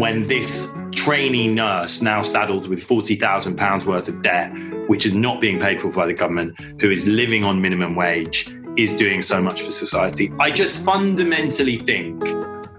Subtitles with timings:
[0.00, 4.48] when this trainee nurse, now saddled with £40,000 worth of debt,
[4.88, 8.50] which is not being paid for by the government, who is living on minimum wage,
[8.78, 10.32] is doing so much for society.
[10.40, 12.22] I just fundamentally think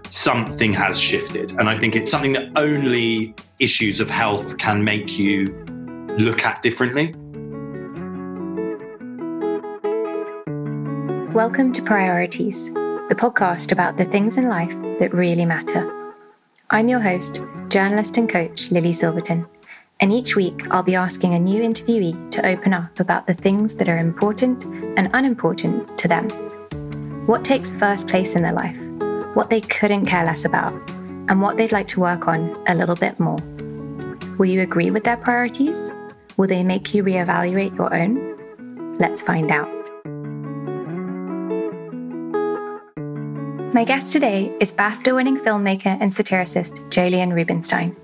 [0.09, 1.51] something has shifted.
[1.59, 5.45] And I think it's something that only issues of health can make you
[6.17, 7.13] look at differently.
[11.35, 16.00] Welcome to Priorities, the podcast about the things in life that really matter.
[16.73, 19.45] I'm your host, journalist and coach Lily Silverton,
[19.99, 23.75] and each week I'll be asking a new interviewee to open up about the things
[23.75, 24.63] that are important
[24.97, 26.29] and unimportant to them.
[27.27, 28.79] What takes first place in their life,
[29.35, 30.71] what they couldn't care less about,
[31.27, 33.39] and what they'd like to work on a little bit more.
[34.37, 35.91] Will you agree with their priorities?
[36.37, 38.97] Will they make you reevaluate your own?
[38.97, 39.80] Let's find out.
[43.73, 47.95] My guest today is BAFTA winning filmmaker and satiricist Jolyon Rubinstein.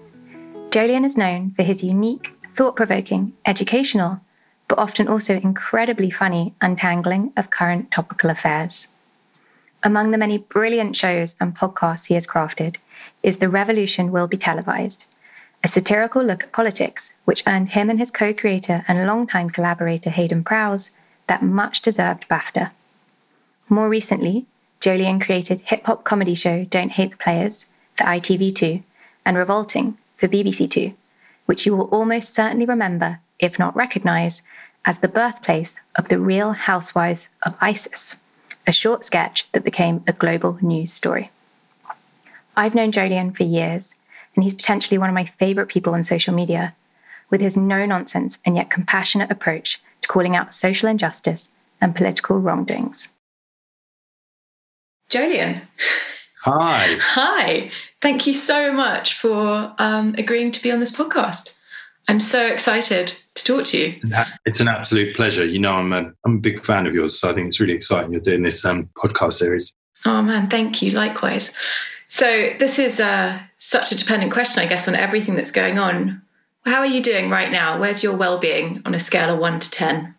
[0.69, 4.22] Jolyon is known for his unique, thought provoking, educational,
[4.69, 8.88] but often also incredibly funny untangling of current topical affairs.
[9.83, 12.77] Among the many brilliant shows and podcasts he has crafted
[13.22, 15.03] is The Revolution Will Be Televised,
[15.66, 20.11] a satirical look at politics, which earned him and his co creator and longtime collaborator
[20.11, 20.92] Heydon Prowse
[21.27, 22.72] that much deserved BAFTA.
[23.67, 24.45] More recently,
[24.80, 28.83] Jolyon created hip hop comedy show Don't Hate the Playaz for ITV2
[29.25, 30.94] and Revolting for BBC2,
[31.47, 34.44] which you will almost certainly remember, if not recognize,
[34.86, 38.17] as the birthplace of the real housewives of ISIS,
[38.67, 41.31] a short sketch that became a global news story.
[42.55, 43.95] I've known Jolyon for years,
[44.36, 46.75] and he's potentially one of my favorite people on social media,
[47.30, 51.50] with his no nonsense and yet compassionate approach to calling out social injustice
[51.81, 53.09] and political wrongdoings.
[55.09, 55.61] Jolyon.
[56.41, 56.97] Hi.
[57.00, 57.72] Hi.
[58.02, 61.53] Thank you so much for um, agreeing to be on this podcast.
[62.08, 63.99] I'm so excited to talk to you.
[64.45, 65.45] It's an absolute pleasure.
[65.45, 67.73] You know, I'm a, I'm a big fan of yours, so I think it's really
[67.73, 69.76] exciting you're doing this um, podcast series.
[70.05, 70.92] Oh, man, thank you.
[70.92, 71.52] Likewise.
[72.08, 76.21] So, this is uh, such a dependent question, I guess, on everything that's going on.
[76.64, 77.77] How are you doing right now?
[77.77, 80.15] Where's your well being on a scale of one to 10?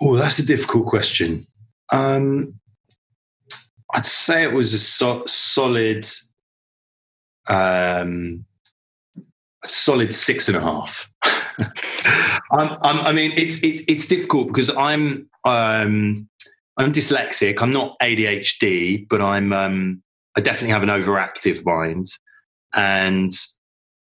[0.00, 1.46] Oh, that's a difficult question.
[1.90, 2.58] Um,
[3.92, 6.06] I'd say it was a so- solid,
[7.48, 8.44] um,
[9.64, 11.10] a solid six and a half.
[12.50, 16.28] I'm, I'm, i mean, it's it, it's difficult because I'm um,
[16.76, 17.60] I'm dyslexic.
[17.60, 20.02] I'm not ADHD, but I'm um,
[20.36, 22.08] I definitely have an overactive mind,
[22.74, 23.32] and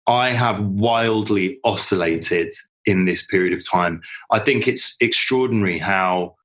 [0.06, 2.52] I have wildly oscillated
[2.86, 4.00] in this period of time.
[4.30, 6.36] I think it's extraordinary how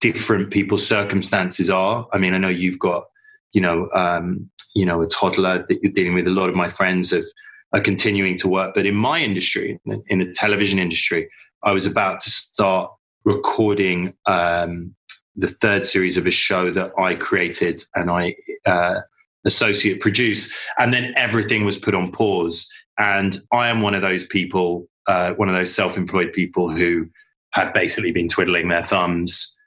[0.00, 2.06] different people's circumstances are.
[2.12, 3.04] I mean, I know you've got,
[3.52, 6.26] you know, um, you know, a toddler that you're dealing with.
[6.26, 7.24] A lot of my friends have,
[7.72, 11.28] are continuing to work, but in my industry, in the television industry,
[11.64, 12.90] I was about to start
[13.24, 14.94] recording um,
[15.36, 18.36] the third series of a show that I created and I
[18.66, 19.00] uh,
[19.44, 22.68] associate produced, and then everything was put on pause.
[22.98, 27.08] And I am one of those people, uh, one of those self-employed people who
[27.50, 29.57] had basically been twiddling their thumbs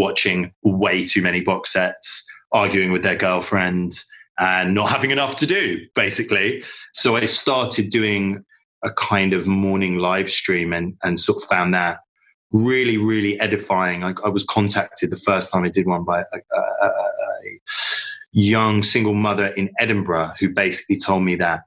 [0.00, 4.02] watching way too many box sets, arguing with their girlfriend,
[4.38, 6.64] and not having enough to do, basically.
[6.92, 8.42] So I started doing
[8.82, 11.98] a kind of morning live stream and, and sort of found that
[12.50, 14.02] really, really edifying.
[14.02, 16.90] I, I was contacted the first time I did one by a, a, a
[18.32, 21.60] young single mother in Edinburgh who basically told me that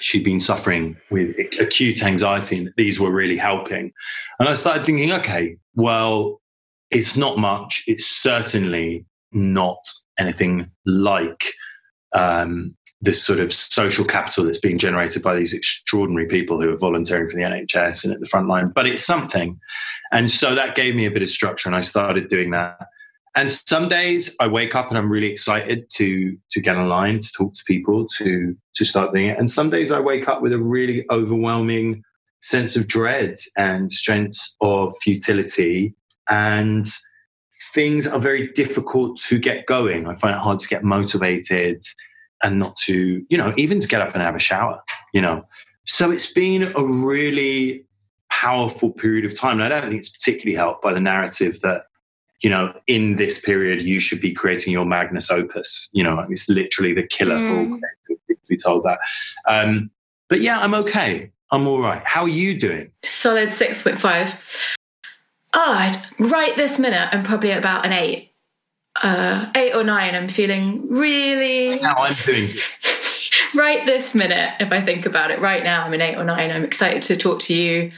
[0.00, 3.92] she'd been suffering with acute anxiety and these were really helping.
[4.38, 6.41] And I started thinking, okay, well,
[6.92, 7.82] it's not much.
[7.86, 9.78] It's certainly not
[10.18, 11.42] anything like
[12.12, 16.76] um, this sort of social capital that's being generated by these extraordinary people who are
[16.76, 18.68] volunteering for the NHS and at the front line.
[18.68, 19.58] But it's something.
[20.12, 22.78] And so that gave me a bit of structure and I started doing that.
[23.34, 27.32] And some days I wake up and I'm really excited to to get online, to
[27.32, 29.38] talk to people, to to start doing it.
[29.38, 32.02] And some days I wake up with a really overwhelming
[32.42, 35.94] sense of dread and sense of futility
[36.28, 36.86] and
[37.72, 40.06] things are very difficult to get going.
[40.06, 41.82] I find it hard to get motivated
[42.42, 44.82] and not to, you know, even to get up and have a shower,
[45.12, 45.44] you know.
[45.84, 47.84] So it's been a really
[48.30, 49.60] powerful period of time.
[49.60, 51.84] And I don't think it's particularly helped by the narrative that,
[52.40, 55.88] you know, in this period, you should be creating your magnus opus.
[55.92, 57.46] You know, it's literally the killer mm.
[57.46, 58.98] for all to be told that.
[59.48, 59.90] Um,
[60.28, 61.30] but yeah, I'm okay.
[61.52, 62.02] I'm all right.
[62.04, 62.90] How are you doing?
[63.04, 64.76] Solid 6.5
[65.54, 68.30] oh, right this minute, I'm probably about an eight.
[69.02, 71.80] Uh, eight or nine, I'm feeling really.
[71.80, 72.56] Now I'm doing.
[73.54, 76.50] right this minute, if I think about it, right now, I'm an eight or nine.
[76.50, 77.90] I'm excited to talk to you.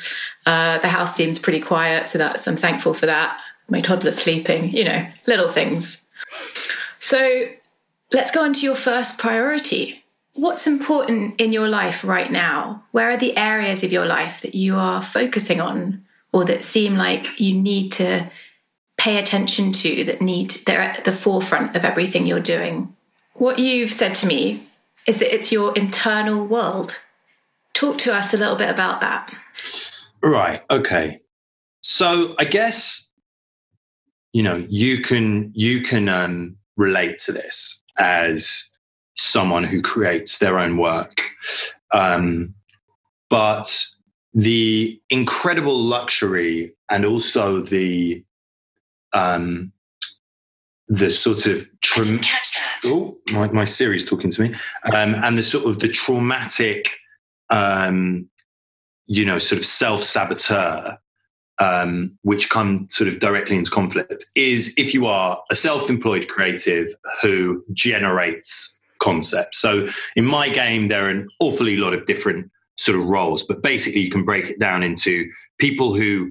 [0.47, 3.41] Uh, the house seems pretty quiet, so that's I'm thankful for that.
[3.69, 6.03] My toddler's sleeping, you know, little things.
[6.99, 7.47] So
[8.12, 10.05] let's go on to your first priority.
[10.35, 12.83] What's important in your life right now?
[12.91, 16.05] Where are the areas of your life that you are focusing on
[16.35, 18.29] or that seem like you need to
[18.97, 22.93] pay attention to that need they're at the forefront of everything you're doing?
[23.35, 24.67] What you've said to me
[25.07, 26.99] is that it's your internal world.
[27.73, 29.33] Talk to us a little bit about that.
[30.25, 30.63] Right.
[30.71, 31.21] Okay.
[31.83, 33.09] So I guess
[34.33, 38.69] you know you can you can um, relate to this as
[39.17, 41.23] someone who creates their own work,
[41.93, 42.55] um,
[43.31, 43.87] but
[44.35, 48.23] the incredible luxury and also the
[49.13, 49.73] um,
[50.89, 52.05] the sort of tra-
[52.87, 54.55] oh my, my Siri's talking to me.
[54.93, 56.91] Um, and the sort of the traumatic
[57.51, 58.29] um,
[59.07, 60.99] you know sort of self-saboteur
[61.61, 66.93] um, which come sort of directly into conflict is if you are a self-employed creative
[67.23, 69.59] who generates concepts.
[69.59, 73.62] So in my game there are an awfully lot of different sort of roles but
[73.62, 76.31] basically you can break it down into people who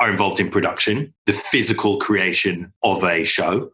[0.00, 3.70] are involved in production the physical creation of a show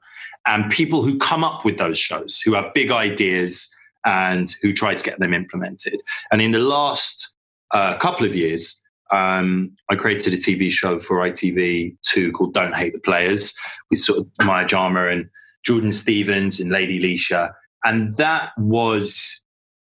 [0.46, 3.72] and people who come up with those shows, who have big ideas
[4.04, 6.00] and who try to get them implemented.
[6.30, 7.34] And in the last
[7.70, 8.80] uh, couple of years,
[9.12, 13.54] um, I created a TV show for ITV2 called Don't Hate the Playaz
[13.90, 15.28] with sort of Maya Jama and
[15.64, 17.52] Jordan Stephens and Lady Leshurr.
[17.84, 19.40] And that was,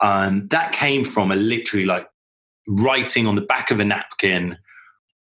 [0.00, 2.06] um, that came from a literally like
[2.68, 4.56] writing on the back of a napkin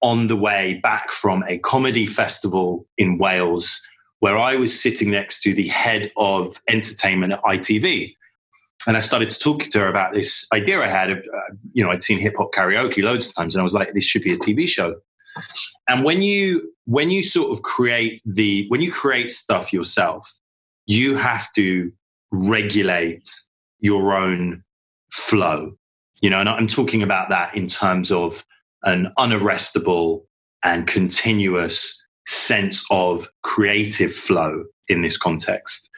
[0.01, 3.81] on the way back from a comedy festival in Wales
[4.19, 8.13] where I was sitting next to the head of entertainment at ITV.
[8.87, 11.11] And I started to talk to her about this idea I had.
[11.11, 13.73] Of, uh, you know, I'd seen hip hop karaoke loads of times, and I was
[13.73, 14.95] like, "This should be a TV show."
[15.87, 20.27] And when you when you sort of create the when you create stuff yourself,
[20.85, 21.91] you have to
[22.31, 23.27] regulate
[23.79, 24.63] your own
[25.11, 25.75] flow.
[26.21, 28.45] You know, and I'm talking about that in terms of
[28.83, 30.23] an unarrestable
[30.63, 35.89] and continuous sense of creative flow in this context,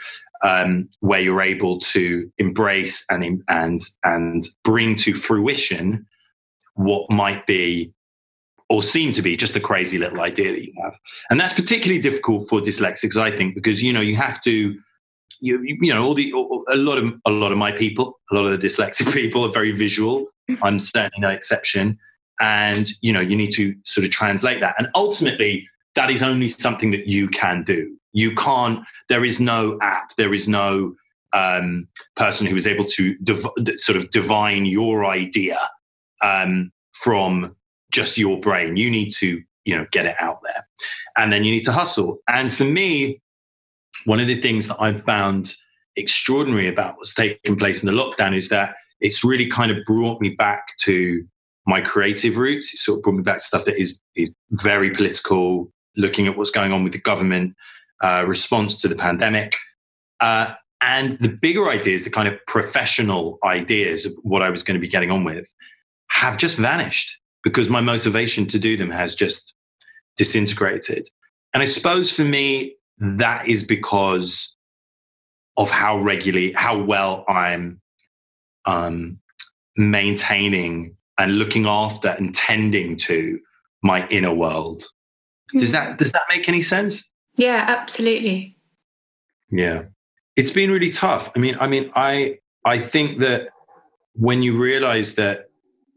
[0.44, 6.06] um, where you're able to embrace and and and bring to fruition
[6.76, 7.92] what might be
[8.70, 10.98] or seem to be just a crazy little idea that you have,
[11.30, 14.78] and that's particularly difficult for dyslexics, I think, because you know you have to.
[15.40, 16.32] You, you know all the
[16.70, 19.52] a lot of a lot of my people a lot of the dyslexic people are
[19.52, 20.64] very visual mm-hmm.
[20.64, 21.98] i'm certainly no exception
[22.40, 25.68] and you know you need to sort of translate that and ultimately
[25.98, 27.98] that is only something that you can do.
[28.14, 30.96] You can't, there is no app, there is no
[31.34, 35.60] um, person who is able to div- sort of divine your idea
[36.22, 37.56] um, from
[37.92, 38.78] just your brain.
[38.78, 40.68] You need to, you know, get it out there.
[41.18, 42.20] And then you need to hustle.
[42.28, 43.20] And for me,
[44.08, 45.54] one of the things that I've found
[45.98, 50.22] extraordinary about what's taking place in the lockdown is that it's really kind of brought
[50.22, 51.26] me back to
[51.66, 52.74] my creative roots.
[52.74, 56.38] It sort of brought me back to stuff that is is very political, looking at
[56.38, 57.54] what's going on with the government
[58.02, 59.58] uh, response to the pandemic.
[60.22, 64.76] Uh, and the bigger ideas, the kind of professional ideas of what I was going
[64.76, 65.54] to be getting on with,
[66.12, 69.54] have just vanished because my motivation to do them has just
[70.16, 71.10] disintegrated.
[71.54, 74.56] And I suppose for me, that is because
[75.58, 77.82] of how regularly, how well I'm
[78.66, 79.20] um,
[79.76, 83.40] maintaining and looking after and tending to
[83.84, 84.84] my inner world.
[85.58, 87.10] Does that does that make any sense?
[87.36, 88.58] Yeah, absolutely.
[89.50, 89.84] Yeah.
[90.36, 91.32] It's been really tough.
[91.36, 93.50] I mean, I mean, I I think that
[94.14, 95.50] when you realize that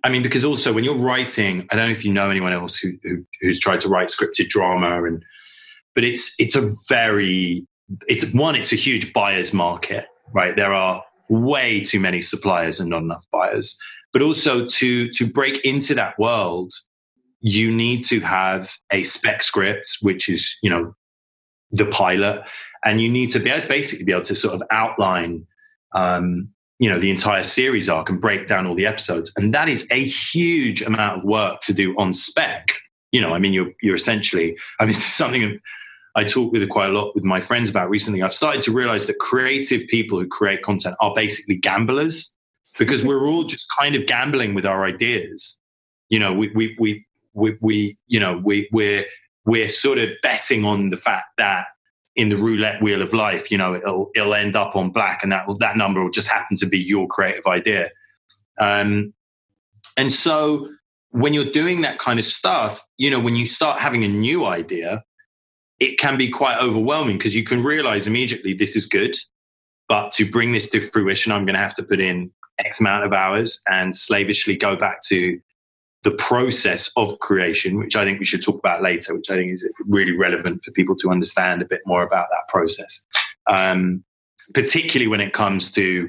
[0.05, 2.79] I mean, because also when you're writing, I don't know if you know anyone else
[2.79, 5.23] who, who who's tried to write scripted drama and
[5.95, 7.67] but it's it's a very
[8.07, 10.55] it's one, it's a huge buyer's market, right?
[10.55, 13.77] There are way too many suppliers and not enough buyers.
[14.13, 16.73] But also to to break into that world,
[17.41, 20.95] you need to have a spec script, which is, you know,
[21.71, 22.43] the pilot,
[22.85, 25.47] and you need to be able, basically be able to sort of outline,
[25.95, 26.49] um,
[26.81, 29.33] you know, the entire series arc and break down all the episodes.
[29.37, 32.73] And that is a huge amount of work to do on spec.
[33.13, 35.61] You know, I mean, you're you're essentially, I mean, something
[36.15, 38.23] I talk with quite a lot with my friends about recently.
[38.23, 42.35] I've started to realize that creative people who create content are basically gamblers
[42.79, 45.59] because we're all just kind of gambling with our ideas.
[46.09, 49.05] You know, we we we we, we you know we we're
[49.45, 51.67] we're sort of betting on the fact that
[52.17, 55.31] in the roulette wheel of life, you know, it'll it'll end up on black, and
[55.31, 57.91] that that number will just happen to be your creative idea.
[58.59, 59.15] Um,
[59.97, 60.69] and so
[61.11, 64.47] when you're doing that kind of stuff, you know, when you start having a new
[64.47, 65.03] idea,
[65.79, 69.17] it can be quite overwhelming because you can realize immediately this is good,
[69.89, 73.05] but to bring this to fruition, I'm going to have to put in X amount
[73.05, 75.41] of hours and slavishly go back to
[76.03, 79.53] the process of creation, which I think we should talk about later, which I think
[79.53, 83.05] is really relevant for people to understand a bit more about that process,
[83.49, 84.05] um,
[84.55, 86.09] particularly when it comes to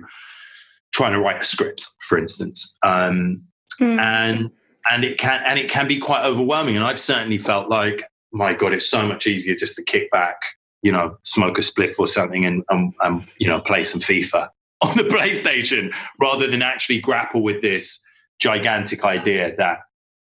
[0.94, 2.76] trying to write a script, for instance.
[2.84, 3.46] Um,
[3.80, 4.00] mm.
[4.00, 4.52] And
[4.90, 6.76] and it can and it can be quite overwhelming.
[6.76, 10.42] And I've certainly felt like, my God, it's so much easier just to kick back,
[10.82, 14.50] you know, smoke a spliff or something, and, and, and you know, play some FIFA
[14.82, 18.02] on the PlayStation rather than actually grapple with this
[18.40, 19.80] gigantic idea that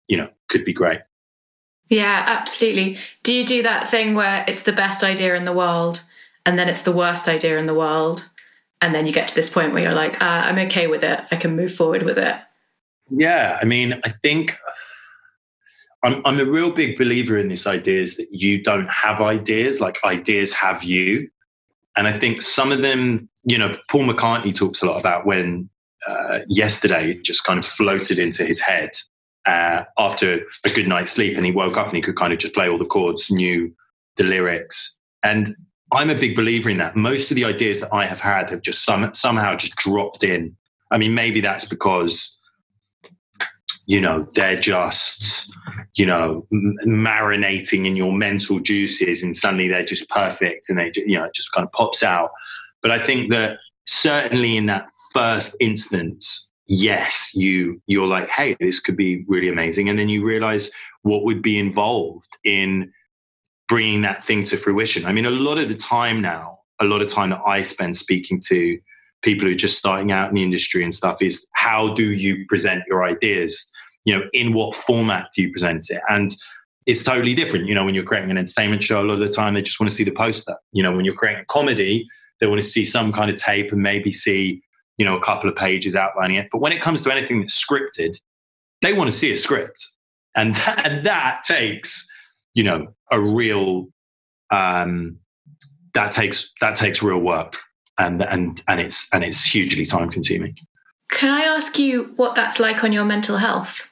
[0.07, 1.01] you know could be great.
[1.89, 2.97] Yeah absolutely.
[3.23, 6.01] Do you do that thing where it's the best idea in the world
[6.45, 8.27] and then it's the worst idea in the world
[8.81, 11.21] and then you get to this point where you're like uh, i'm okay with it.
[11.31, 12.35] I can move forward with it
[13.09, 14.55] yeah i mean i think
[16.03, 19.81] I'm, I'm a real big believer in this idea is that you don't have ideas
[19.81, 21.29] like ideas have you
[21.95, 25.69] and i think some of them you know paul mccartney talks a lot about when
[26.07, 28.91] uh, yesterday just kind of floated into his head
[29.47, 32.39] uh, after a good night's sleep, and he woke up and he could kind of
[32.39, 33.73] just play all the chords, knew
[34.17, 35.55] the lyrics, and
[35.93, 36.97] I'm a big believer in that.
[36.97, 40.55] Most of the ideas that I have had have just some, somehow just dropped in.
[40.91, 42.36] I mean, maybe that's because
[43.87, 45.51] you know they're just
[45.95, 50.91] you know m- marinating in your mental juices, and suddenly they're just perfect, and they
[50.95, 52.29] you know it just kind of pops out.
[52.81, 58.79] But I think that certainly in that first instance, yes, you you're like, hey, this
[58.79, 60.69] could be really amazing, and then you realize
[61.01, 62.91] what would be involved in
[63.69, 65.05] bringing that thing to fruition.
[65.05, 67.95] I mean, a lot of the time now, a lot of time that I spend
[67.95, 68.77] speaking to
[69.21, 72.45] people who are just starting out in the industry and stuff is how do you
[72.47, 73.65] present your ideas?
[74.05, 76.01] You know, in what format do you present it?
[76.09, 76.29] And
[76.85, 77.67] it's totally different.
[77.67, 79.79] You know, when you're creating an entertainment show, a lot of the time they just
[79.79, 80.55] want to see the poster.
[80.71, 82.07] You know, when you're creating a comedy,
[82.39, 84.61] they want to see some kind of tape and maybe see
[84.97, 86.49] you know, a couple of pages outlining it.
[86.51, 88.19] But when it comes to anything that's scripted,
[88.81, 89.85] they want to see a script.
[90.35, 92.07] And that, and that takes,
[92.53, 93.87] you know, a real,
[94.49, 95.17] um,
[95.93, 97.57] that takes, that takes real work
[97.97, 100.57] and, and, and it's, and it's hugely time consuming.
[101.09, 103.89] Can I ask you what that's like on your mental health?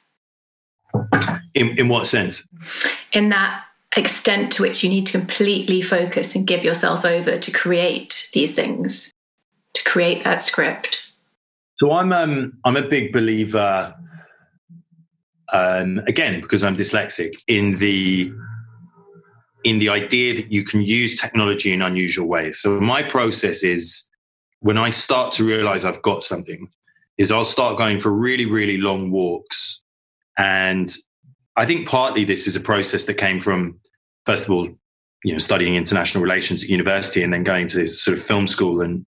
[1.54, 2.46] In, in what sense?
[3.12, 3.64] In that
[3.96, 8.54] extent to which you need to completely focus and give yourself over to create these
[8.54, 9.10] things
[9.74, 11.02] to create that script?
[11.78, 13.94] So I'm um, I'm a big believer.
[15.52, 18.32] Um, again, because I'm dyslexic, in the
[19.66, 22.60] in the idea that you can use technology in unusual ways.
[22.60, 24.08] So my process is
[24.60, 26.68] when I start to realize I've got something,
[27.18, 29.82] is I'll start going for really really long walks,
[30.38, 30.94] and
[31.56, 33.80] I think partly this is a process that came from
[34.24, 34.68] first of all,
[35.24, 38.80] you know, studying international relations at university and then going to sort of film school
[38.82, 39.04] and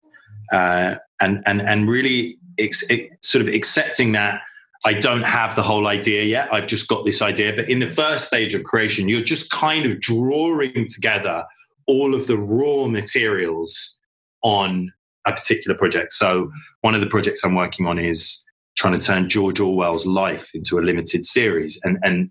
[0.54, 2.88] uh, and and and really ex-
[3.22, 4.42] sort of accepting that
[4.84, 6.54] I don't have the whole idea yet.
[6.54, 7.54] I've just got this idea.
[7.56, 11.46] But in the first stage of creation, you're just kind of drawing together
[11.88, 14.00] all of the raw materials
[14.44, 14.92] on
[15.26, 16.14] a particular project.
[16.14, 16.52] So
[16.82, 18.44] one of the projects I'm working on is
[18.76, 21.80] trying to turn George Orwell's life into a limited series.
[21.84, 22.30] And and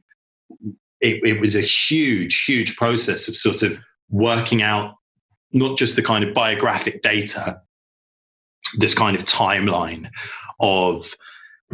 [1.00, 3.78] it, it was a huge, huge process of sort of
[4.10, 4.94] working out
[5.52, 7.60] not just the kind of biographic data,
[8.78, 10.08] this kind of timeline
[10.60, 11.14] of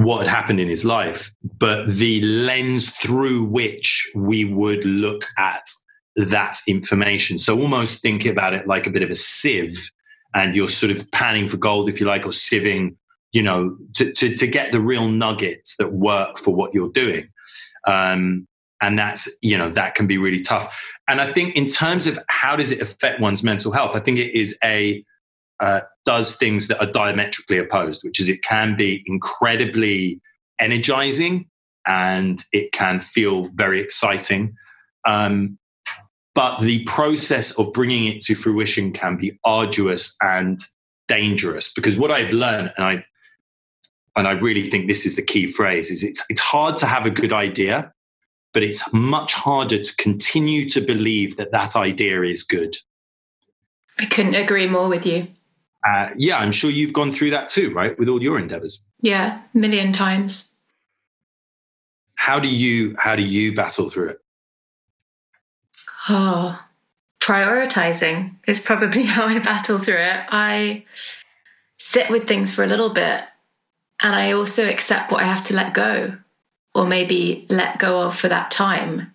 [0.01, 5.69] what had happened in his life, but the lens through which we would look at
[6.17, 7.37] that information.
[7.37, 9.91] So almost think about it like a bit of a sieve,
[10.35, 12.97] and you're sort of panning for gold, if you like, or sieving,
[13.33, 17.29] you know, to, to, to get the real nuggets that work for what you're doing.
[17.87, 18.49] Um,
[18.81, 20.75] and that's you know that can be really tough
[21.07, 24.19] and i think in terms of how does it affect one's mental health i think
[24.19, 25.05] it is a
[25.61, 30.21] uh, does things that are diametrically opposed, which is it can be incredibly
[30.59, 31.47] energizing
[31.87, 34.55] and it can feel very exciting.
[35.07, 35.59] Um,
[36.35, 40.61] but the process of bringing it to fruition can be arduous and
[41.09, 43.05] dangerous because what I've learned, and I
[44.17, 47.05] and I really think this is the key phrase, is it's it's hard to have
[47.05, 47.93] a good idea,
[48.55, 52.77] but it's much harder to continue to believe that that idea is good.
[53.99, 55.29] I couldn't agree more with you
[55.85, 58.83] uh, yeah, I'm sure you've gone through that too, right, with all your endeavors.
[59.01, 60.51] Yeah, a million times.
[62.15, 64.21] How do you how do you battle through it?
[66.09, 66.63] Oh,
[67.21, 70.25] prioritizing is probably how I battle through it.
[70.29, 70.85] I
[71.79, 73.25] sit with things for a little bit
[74.03, 76.17] and I also accept what I have to let go
[76.75, 79.15] or maybe let go of for that time.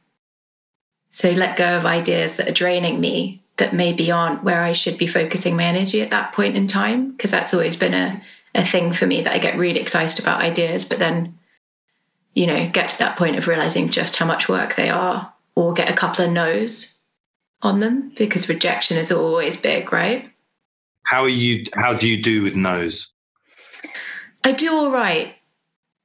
[1.10, 4.98] So let go of ideas that are draining me that maybe aren't where I should
[4.98, 7.12] be focusing my energy at that point in time.
[7.12, 8.22] Because that's always been a,
[8.54, 11.38] a thing for me that I get really excited about ideas, but then,
[12.34, 15.74] you know, get to that point of realizing just how much work they are or
[15.74, 16.96] get a couple of no's
[17.62, 20.30] on them because rejection is always big, right?
[21.04, 23.12] How are you how do you do with no's?
[24.44, 25.36] I do all right.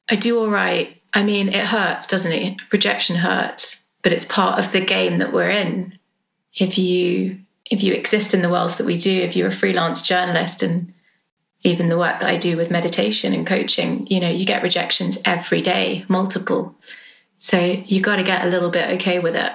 [0.09, 1.01] I do all right.
[1.13, 2.61] I mean, it hurts, doesn't it?
[2.73, 5.99] Rejection hurts, but it's part of the game that we're in.
[6.59, 7.41] If you
[7.71, 10.93] if you exist in the worlds that we do, if you're a freelance journalist and
[11.63, 15.19] even the work that I do with meditation and coaching, you know, you get rejections
[15.25, 16.75] every day, multiple.
[17.39, 19.53] So you got to get a little bit okay with it.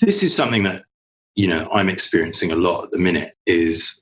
[0.00, 0.84] This is something that,
[1.34, 4.00] you know, I'm experiencing a lot at the minute is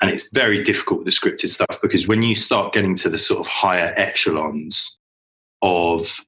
[0.00, 3.18] and it's very difficult with the scripted stuff because when you start getting to the
[3.18, 4.96] sort of higher echelons
[5.62, 6.24] of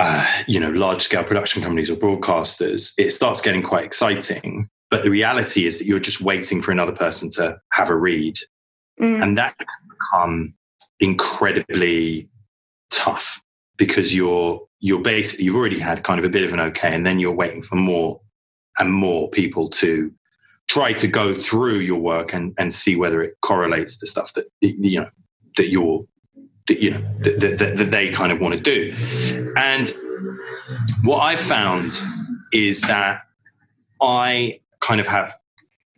[0.00, 4.68] uh, you know large scale production companies or broadcasters, it starts getting quite exciting.
[4.88, 8.36] But the reality is that you're just waiting for another person to have a read,
[9.00, 9.22] mm.
[9.22, 10.54] and that can become
[11.00, 12.28] incredibly
[12.90, 13.40] tough
[13.76, 17.06] because you're you're basically you've already had kind of a bit of an okay, and
[17.06, 18.20] then you're waiting for more
[18.78, 20.10] and more people to
[20.68, 24.46] try to go through your work and, and see whether it correlates to stuff that
[24.60, 25.08] you know
[25.56, 26.00] that you're
[26.70, 28.94] you know that, that, that they kind of want to do
[29.56, 29.94] and
[31.02, 32.00] what I've found
[32.52, 33.22] is that
[34.00, 35.36] i kind of have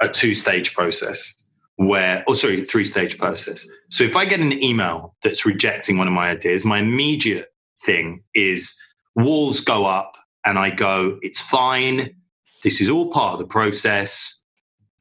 [0.01, 1.35] a two stage process
[1.77, 6.07] where oh sorry three stage process so if i get an email that's rejecting one
[6.07, 8.79] of my ideas my immediate thing is
[9.17, 12.15] walls go up and i go it's fine
[12.63, 14.43] this is all part of the process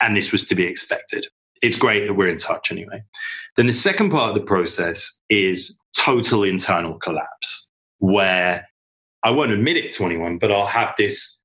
[0.02, 1.28] and this was to be expected.
[1.62, 3.04] It's great that we're in touch anyway.
[3.58, 8.68] Then the second part of the process is total internal collapse, where
[9.24, 11.42] I won't admit it to anyone, but I'll have this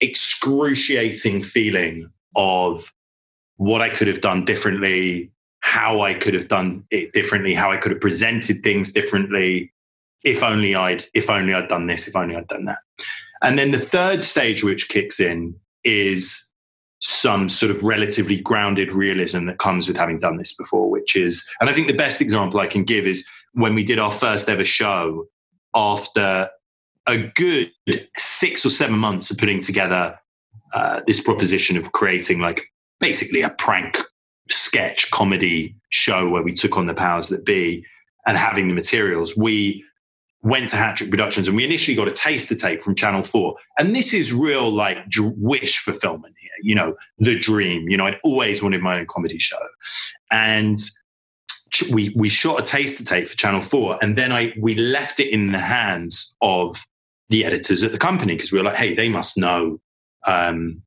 [0.00, 2.92] excruciating feeling of
[3.56, 7.76] what I could have done differently, how I could have done it differently, how I
[7.76, 9.72] could have presented things differently.
[10.24, 12.78] If only I'd, if only I'd done this, if only I'd done that.
[13.42, 16.45] And then the third stage which kicks in is
[17.00, 21.48] some sort of relatively grounded realism that comes with having done this before, which is,
[21.60, 24.48] and I think the best example I can give is when we did our first
[24.48, 25.26] ever show
[25.74, 26.48] after
[27.06, 27.70] a good
[28.16, 30.18] six or seven months of putting together
[30.74, 32.62] uh, this proposition of creating like
[33.00, 33.98] basically a prank
[34.50, 37.84] sketch comedy show where we took on the powers that be
[38.26, 39.36] and having the materials.
[39.36, 39.84] We
[40.46, 43.56] went to Hat Productions and we initially got a taster tape from Channel 4.
[43.80, 47.88] And this is real like wish fulfillment here, you know, the dream.
[47.88, 49.58] You know, I'd always wanted my own comedy show.
[50.30, 50.78] And
[51.90, 55.30] we we shot a taster tape for Channel 4 and then I we left it
[55.30, 56.76] in the hands of
[57.28, 59.80] the editors at the company because we were like, hey, they must know
[60.26, 60.80] um,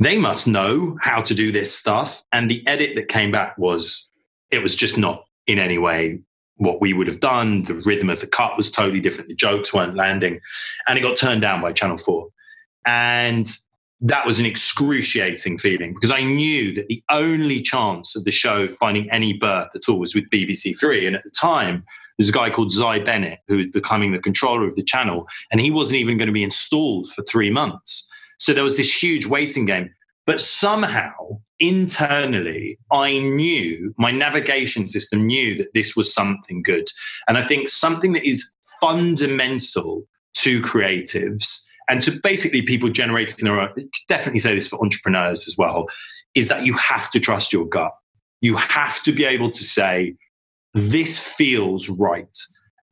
[0.00, 2.22] they must know how to do this stuff.
[2.30, 4.08] And the edit that came back was
[4.50, 6.20] it was just not in any way
[6.56, 7.62] what we would have done.
[7.62, 9.28] The rhythm of the cut was totally different.
[9.28, 10.40] The jokes weren't landing.
[10.88, 12.28] And it got turned down by Channel 4.
[12.86, 13.50] And
[14.00, 18.68] that was an excruciating feeling because I knew that the only chance of the show
[18.68, 21.06] finding any birth at all was with BBC Three.
[21.06, 21.84] And at the time,
[22.18, 25.60] there's a guy called Zai Bennett who was becoming the controller of the channel, and
[25.60, 28.06] he wasn't even going to be installed for three months.
[28.38, 29.90] So there was this huge waiting game.
[30.26, 36.88] But somehow, internally, I knew my navigation system knew that this was something good.
[37.28, 40.02] And I think something that is fundamental
[40.34, 43.70] to creatives and to basically people generating their own,
[44.08, 45.86] definitely say this for entrepreneurs as well,
[46.34, 47.92] is that you have to trust your gut.
[48.40, 50.14] You have to be able to say,
[50.74, 52.36] this feels right.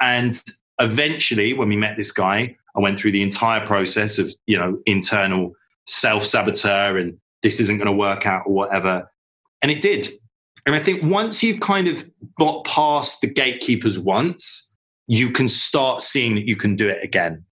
[0.01, 0.41] And
[0.81, 4.79] eventually, when we met this guy, I went through the entire process of, you know,
[4.87, 5.53] internal
[5.87, 9.09] self saboteur and this isn't going to work out or whatever.
[9.63, 10.09] And it did.
[10.67, 12.05] And I think once you've kind of
[12.41, 14.73] got past the gatekeepers once,
[15.07, 17.45] you can start seeing that you can do it again.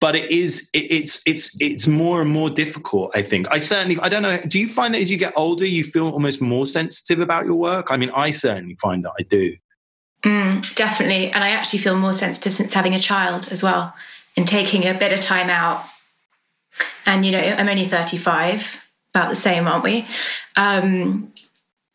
[0.00, 3.12] But it is it, it's it's it's more and more difficult.
[3.14, 4.36] I think I certainly I don't know.
[4.38, 7.54] Do you find that as you get older, you feel almost more sensitive about your
[7.54, 7.88] work?
[7.90, 9.56] I mean, I certainly find that I do.
[10.22, 13.94] Mm, definitely, and I actually feel more sensitive since having a child as well,
[14.36, 15.84] and taking a bit of time out.
[17.06, 18.80] And you know, I'm only 35,
[19.14, 20.06] about the same, aren't we?
[20.56, 21.32] Um,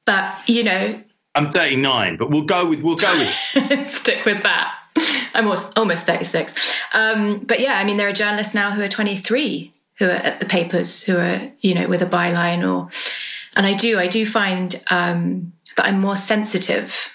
[0.06, 1.02] but you know,
[1.36, 4.74] I'm 39, but we'll go with we'll go with stick with that.
[5.36, 6.74] I'm almost, almost 36.
[6.94, 10.40] Um, but yeah, I mean, there are journalists now who are 23 who are at
[10.40, 12.90] the papers who are you know with a byline or
[13.56, 17.10] and I do I do find um, that I'm more sensitive.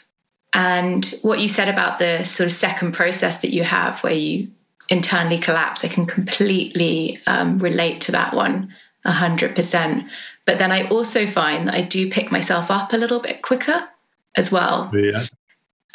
[0.55, 4.51] And what you said about the sort of second process that you have where you
[4.91, 8.75] internally collapse, I can completely um, relate to that one
[9.07, 10.09] 100%.
[10.45, 13.88] But then I also find that I do pick myself up a little bit quicker
[14.37, 14.91] as well.
[14.95, 15.25] Yeah.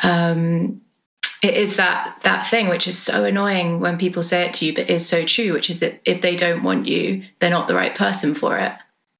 [0.04, 0.82] Um,
[1.44, 4.74] it is that that thing which is so annoying when people say it to you,
[4.74, 7.76] but is so true, which is that if they don't want you, they're not the
[7.76, 8.74] right person for it.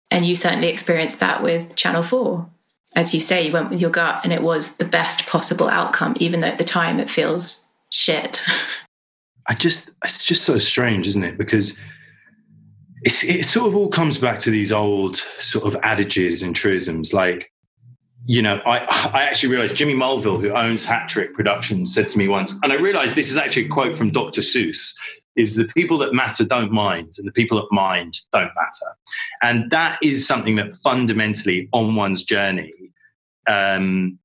[0.10, 2.48] And you certainly experienced that with Channel 4.
[2.96, 6.16] As you say, you went with your gut and it was the best possible outcome,
[6.20, 8.44] even though at the time it feels shit.
[9.48, 11.38] I just, it's just so strange, isn't it?
[11.38, 11.78] Because
[13.08, 17.14] it's, it sort of all comes back to these old sort of adages and truisms
[17.14, 17.54] like,
[18.26, 18.80] you know, I,
[19.14, 22.74] I actually realized Jimmy Mulville, who owns Hat Trick Productions, said to me once, and
[22.74, 24.42] I realized this is actually a quote from Dr.
[24.42, 24.94] Seuss,
[25.38, 28.98] is the people that matter don't mind, and the people that mind don't matter.
[29.42, 32.74] And that is something that fundamentally on one's journey
[33.48, 34.20] um,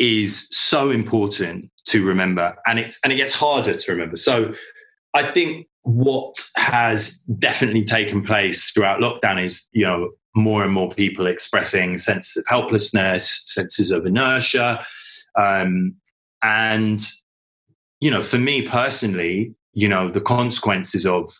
[0.00, 2.56] is so important to remember.
[2.66, 4.16] And it, and it gets harder to remember.
[4.16, 4.52] So
[5.14, 10.88] I think what has definitely taken place throughout lockdown is, you know, more and more
[10.90, 14.84] people expressing senses of helplessness, senses of inertia.
[15.38, 15.94] Um,
[16.42, 17.04] and,
[18.00, 21.30] you know, for me personally, you know, the consequences of,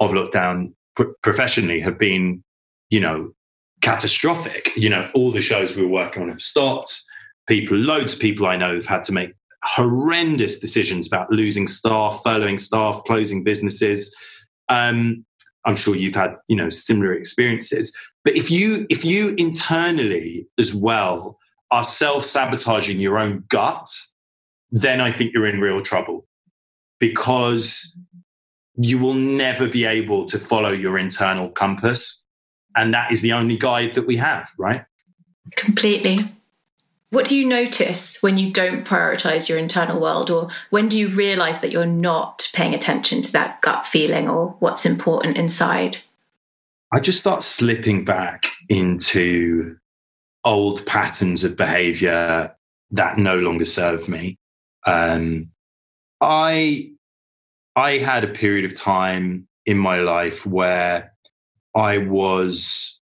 [0.00, 2.42] of lockdown pr- professionally have been,
[2.90, 3.32] you know,
[3.80, 4.70] catastrophic.
[4.76, 7.02] You know, all the shows we were working on have stopped.
[7.48, 9.32] People, loads of people I know have had to make
[9.64, 14.14] horrendous decisions about losing staff, furloughing staff, closing businesses.
[14.68, 15.24] Um,
[15.64, 17.96] I'm sure you've had, you know, similar experiences.
[18.24, 21.38] But if you if you internally as well
[21.70, 23.88] are self-sabotaging your own gut,
[24.70, 26.26] then I think you're in real trouble
[26.98, 27.96] because
[28.76, 32.24] you will never be able to follow your internal compass.
[32.76, 34.84] And that is the only guide that we have, right?
[35.56, 36.20] Completely.
[37.12, 41.08] What do you notice when you don't prioritize your internal world, or when do you
[41.08, 45.98] realize that you're not paying attention to that gut feeling or what's important inside?
[46.90, 49.76] I just start slipping back into
[50.44, 52.56] old patterns of behavior
[52.92, 54.38] that no longer serve me.
[54.86, 55.50] Um,
[56.22, 56.92] I
[57.76, 61.12] I had a period of time in my life where
[61.74, 62.98] I was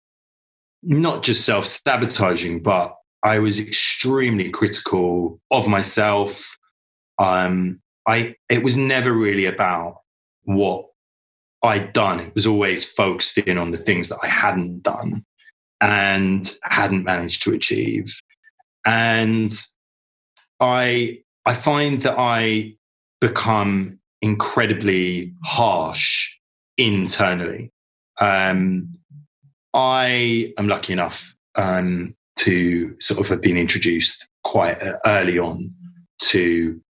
[0.82, 2.97] not just self sabotaging, but
[3.28, 6.56] I was extremely critical of myself.
[7.18, 10.00] Um, I it was never really about
[10.44, 10.86] what
[11.62, 12.20] I'd done.
[12.20, 15.26] It was always focused in on the things that I hadn't done
[15.82, 18.18] and hadn't managed to achieve.
[18.86, 19.52] And
[20.58, 22.76] I I find that I
[23.20, 26.30] become incredibly harsh
[26.78, 27.72] internally.
[28.20, 28.94] Um,
[29.74, 35.72] I am lucky enough um, to sort of have been introduced quite early on
[36.20, 36.80] to,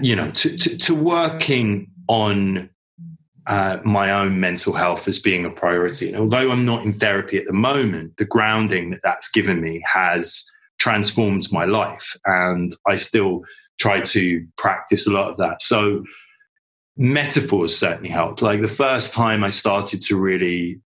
[0.00, 2.68] you know, to, to, to working on
[3.46, 6.08] uh, my own mental health as being a priority.
[6.08, 9.82] And although I'm not in therapy at the moment, the grounding that that's given me
[9.86, 10.44] has
[10.78, 12.16] transformed my life.
[12.24, 13.42] And I still
[13.78, 15.62] try to practice a lot of that.
[15.62, 16.02] So
[16.96, 18.42] metaphors certainly helped.
[18.42, 20.80] Like the first time I started to really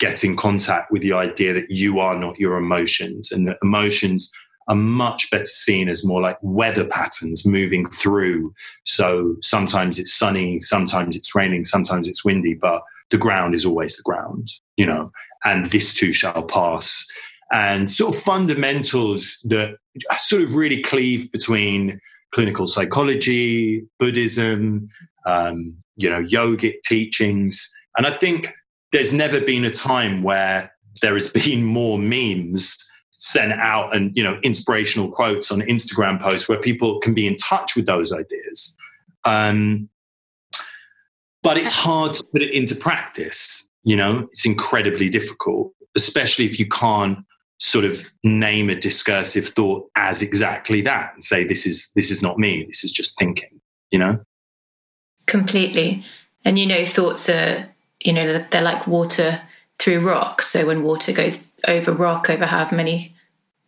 [0.00, 4.32] get in contact with the idea that you are not your emotions and that emotions
[4.68, 8.52] are much better seen as more like weather patterns moving through.
[8.84, 13.96] So sometimes it's sunny, sometimes it's raining, sometimes it's windy, but the ground is always
[13.96, 15.10] the ground, you know,
[15.44, 17.06] and this too shall pass.
[17.52, 19.76] And sort of fundamentals that
[20.18, 22.00] sort of really cleave between
[22.32, 24.88] clinical psychology, Buddhism,
[25.26, 27.68] um, you know, yogic teachings.
[27.96, 28.54] And I think
[28.92, 32.76] there's never been a time where there has been more memes
[33.18, 37.36] sent out and you know inspirational quotes on Instagram posts where people can be in
[37.36, 38.76] touch with those ideas.
[39.24, 39.88] Um,
[41.42, 43.66] but it's hard to put it into practice.
[43.84, 47.18] You know, it's incredibly difficult, especially if you can't
[47.58, 52.22] sort of name a discursive thought as exactly that and say this is this is
[52.22, 52.64] not me.
[52.66, 53.60] This is just thinking.
[53.90, 54.18] You know,
[55.26, 56.04] completely.
[56.44, 57.69] And you know, thoughts are
[58.00, 59.40] you know they're like water
[59.78, 60.42] through rock.
[60.42, 63.14] So when water goes over rock over however many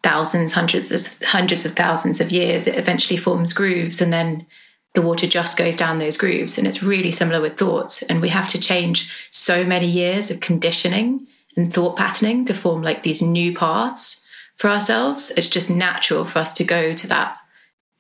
[0.03, 4.47] thousands, hundreds, of, hundreds of thousands of years, it eventually forms grooves, and then
[4.95, 6.59] the water just goes down those grooves.
[6.59, 8.03] And it's really similar with thoughts.
[8.03, 12.83] And we have to change so many years of conditioning and thought patterning to form
[12.83, 14.21] like these new paths
[14.57, 15.33] for ourselves.
[15.37, 17.39] It's just natural for us to go to that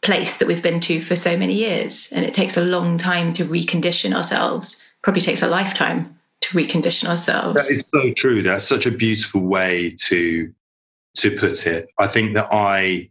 [0.02, 2.10] place that we've been to for so many years.
[2.12, 7.09] And it takes a long time to recondition ourselves, probably takes a lifetime to recondition
[7.09, 7.66] ourselves.
[7.66, 8.42] That is so true.
[8.42, 10.52] That's such a beautiful way to
[11.18, 11.90] to put it.
[11.98, 13.11] I think that I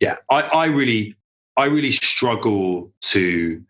[0.00, 1.16] yeah, I, I really
[1.56, 3.62] I really struggle to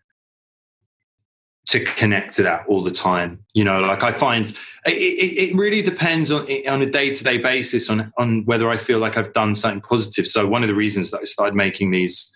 [1.67, 3.39] to connect to that all the time.
[3.53, 4.49] You know, like I find
[4.85, 8.77] it, it really depends on on a day to day basis on on whether I
[8.77, 10.27] feel like I've done something positive.
[10.27, 12.35] So one of the reasons that I started making these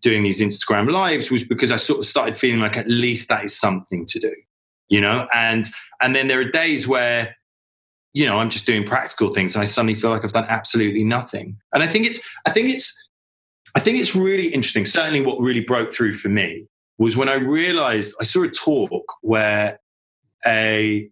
[0.00, 3.44] doing these Instagram lives was because I sort of started feeling like at least that
[3.44, 4.34] is something to do.
[4.88, 5.68] You know, and
[6.00, 7.34] and then there are days where
[8.12, 11.04] you know I'm just doing practical things and I suddenly feel like I've done absolutely
[11.04, 11.56] nothing.
[11.72, 13.08] And I think it's I think it's
[13.74, 14.86] I think it's really interesting.
[14.86, 16.66] Certainly, what really broke through for me
[16.98, 19.80] was when I realized I saw a talk where
[20.46, 21.08] a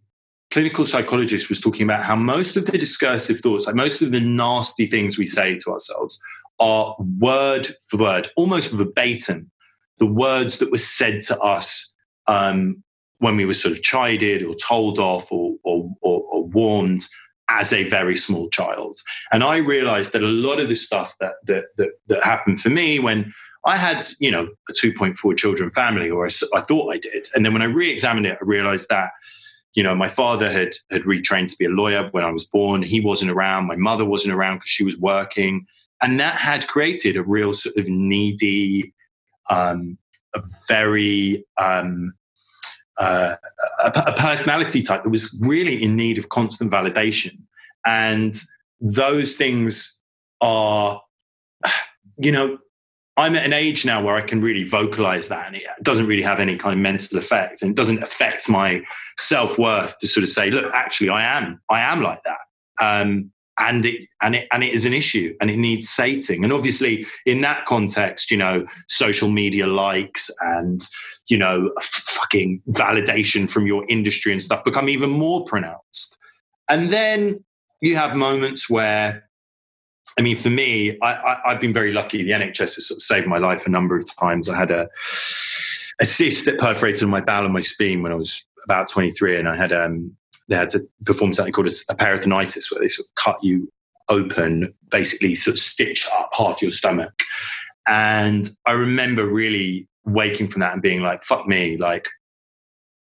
[0.52, 4.20] clinical psychologist was talking about how most of the discursive thoughts, like most of the
[4.20, 6.20] nasty things we say to ourselves,
[6.60, 9.50] are word for word, almost verbatim,
[9.98, 11.92] the words that were said to us
[12.28, 12.82] um,
[13.22, 17.06] when we were sort of chided or told off or, or, or, or warned
[17.48, 18.98] as a very small child.
[19.30, 22.70] And I realized that a lot of the stuff that, that, that, that happened for
[22.70, 23.32] me when
[23.64, 27.28] I had, you know, a 2.4 children family, or I, I thought I did.
[27.32, 29.12] And then when I re-examined it, I realized that,
[29.74, 32.82] you know, my father had had retrained to be a lawyer when I was born.
[32.82, 33.68] He wasn't around.
[33.68, 35.64] My mother wasn't around because she was working,
[36.02, 38.92] and that had created a real sort of needy,
[39.48, 39.96] um,
[40.34, 42.12] a very um,
[42.98, 43.36] uh,
[43.80, 47.38] a, a personality type that was really in need of constant validation,
[47.86, 48.40] and
[48.80, 49.98] those things
[50.40, 51.00] are,
[52.18, 52.58] you know,
[53.16, 56.22] I'm at an age now where I can really vocalize that and it doesn't really
[56.22, 58.82] have any kind of mental effect and it doesn't affect my
[59.18, 62.38] self-worth to sort of say, look, actually I am, I am like that.
[62.80, 66.44] Um, and it and it and it is an issue and it needs sating.
[66.44, 70.82] And obviously in that context, you know, social media likes and
[71.28, 76.18] you know, fucking validation from your industry and stuff become even more pronounced.
[76.68, 77.44] And then
[77.80, 79.28] you have moments where
[80.18, 82.22] I mean, for me, I, have been very lucky.
[82.22, 84.48] The NHS has sort of saved my life a number of times.
[84.48, 84.86] I had a,
[86.00, 89.48] a cyst that perforated my bowel and my spleen when I was about 23, and
[89.48, 90.14] I had um,
[90.52, 93.70] they had to perform something called a, a peritonitis, where they sort of cut you
[94.08, 97.12] open, basically sort of stitch up half your stomach.
[97.86, 102.08] And I remember really waking from that and being like, "Fuck me!" Like,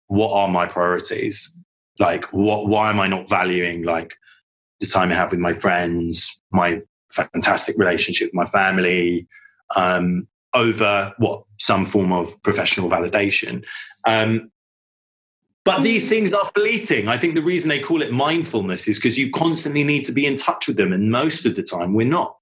[0.07, 1.53] what are my priorities?
[1.99, 2.69] Like, what?
[2.69, 4.15] Why am I not valuing like
[4.81, 6.81] the time I have with my friends, my
[7.13, 9.27] fantastic relationship with my family
[9.75, 13.65] um, over what some form of professional validation.
[14.07, 14.52] Um,
[15.65, 15.85] but mm.
[15.85, 17.09] these things are fleeting.
[17.09, 20.27] I think the reason they call it mindfulness is because you constantly need to be
[20.27, 20.93] in touch with them.
[20.93, 22.37] And most of the time, we're not,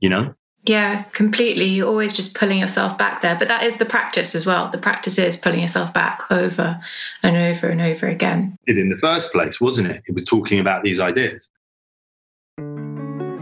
[0.00, 0.34] you know?
[0.64, 1.64] Yeah, completely.
[1.64, 3.34] You're always just pulling yourself back there.
[3.34, 4.68] But that is the practice as well.
[4.68, 6.78] The practice is pulling yourself back over
[7.22, 8.56] and over and over again.
[8.66, 10.02] In the first place, wasn't it?
[10.06, 11.48] It was talking about these ideas.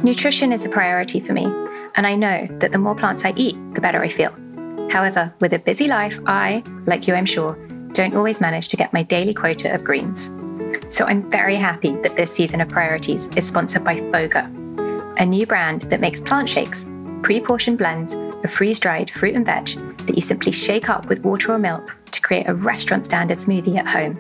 [0.05, 1.45] Nutrition is a priority for me,
[1.97, 4.33] and I know that the more plants I eat, the better I feel.
[4.91, 7.59] However, with a busy life, I, like you I'm sure,
[7.93, 10.31] don't always manage to get my daily quota of greens.
[10.91, 14.47] So I'm very happy that this season of Priorities is sponsored by Foga,
[15.19, 16.87] a new brand that makes plant shakes,
[17.23, 19.67] pre portioned blends of freeze dried fruit and veg
[20.07, 23.77] that you simply shake up with water or milk to create a restaurant standard smoothie
[23.77, 24.19] at home.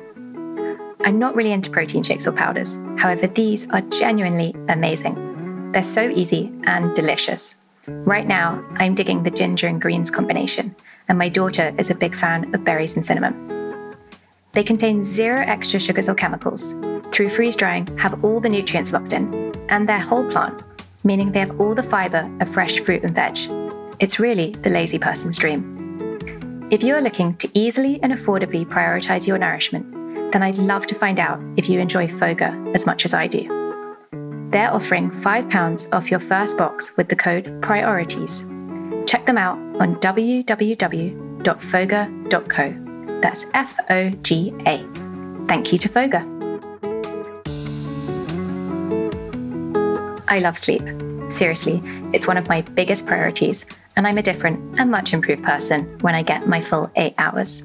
[1.00, 5.72] I'm not really into protein shakes or powders, however, these are genuinely amazing.
[5.72, 7.54] They're so easy and delicious.
[7.86, 10.74] Right now, I'm digging the ginger and greens combination,
[11.08, 13.57] and my daughter is a big fan of berries and cinnamon.
[14.58, 16.74] They contain zero extra sugars or chemicals.
[17.12, 20.64] Through freeze drying, have all the nutrients locked in, and they're whole plant,
[21.04, 23.38] meaning they have all the fiber of fresh fruit and veg.
[24.00, 26.66] It's really the lazy person's dream.
[26.72, 30.96] If you are looking to easily and affordably prioritize your nourishment, then I'd love to
[30.96, 33.46] find out if you enjoy Foga as much as I do.
[34.50, 38.44] They're offering £5 off your first box with the code PRIORITIES.
[39.06, 40.48] Check them out on www.foga.co.
[43.20, 44.78] That's F O G A.
[45.46, 46.24] Thank you to Foga.
[50.28, 50.82] I love sleep.
[51.30, 51.80] Seriously,
[52.12, 56.14] it's one of my biggest priorities, and I'm a different and much improved person when
[56.14, 57.64] I get my full eight hours.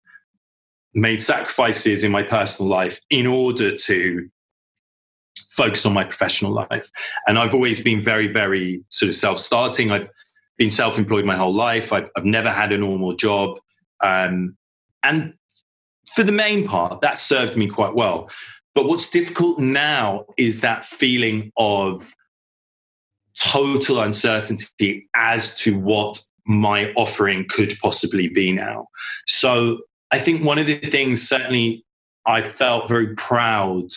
[0.94, 4.28] made sacrifices in my personal life in order to
[5.50, 6.90] focus on my professional life.
[7.26, 9.90] And I've always been very, very sort of self starting.
[9.90, 10.08] I've
[10.56, 11.92] been self employed my whole life.
[11.92, 13.58] I've, I've, never had a normal job.
[14.02, 14.56] Um,
[15.02, 15.34] and
[16.14, 18.30] for the main part, that served me quite well.
[18.74, 22.14] But what's difficult now is that feeling of
[23.38, 28.86] total uncertainty as to what my offering could possibly be now.
[29.26, 29.78] So
[30.10, 31.84] I think one of the things certainly
[32.26, 33.88] I felt very proud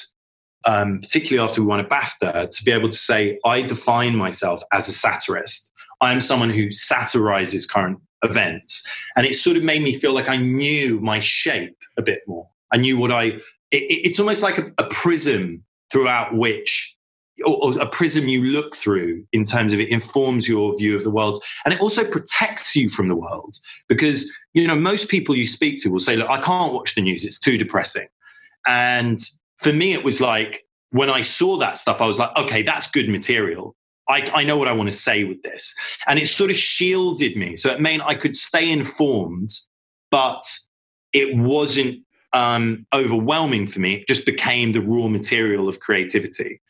[0.65, 4.61] um, particularly after we won a BAFTA, to be able to say, I define myself
[4.71, 5.71] as a satirist.
[6.01, 8.85] I'm someone who satirizes current events.
[9.15, 12.47] And it sort of made me feel like I knew my shape a bit more.
[12.71, 16.95] I knew what I, it, it's almost like a, a prism throughout which
[17.45, 21.09] or, a prism you look through in terms of it informs your view of the
[21.09, 25.47] world and it also protects you from the world because you know most people you
[25.47, 28.07] speak to will say look i can't watch the news it's too depressing
[28.67, 29.29] and
[29.63, 32.89] for me, it was like when I saw that stuff, I was like, okay, that's
[32.89, 33.75] good material.
[34.09, 35.73] I, I know what I want to say with this.
[36.07, 37.55] And it sort of shielded me.
[37.55, 39.49] So it meant I could stay informed,
[40.11, 40.43] but
[41.13, 43.95] it wasn't um, overwhelming for me.
[43.95, 46.61] It just became the raw material of creativity.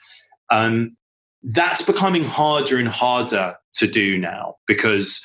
[0.51, 0.95] Um,
[1.41, 5.23] that's becoming harder and harder to do now because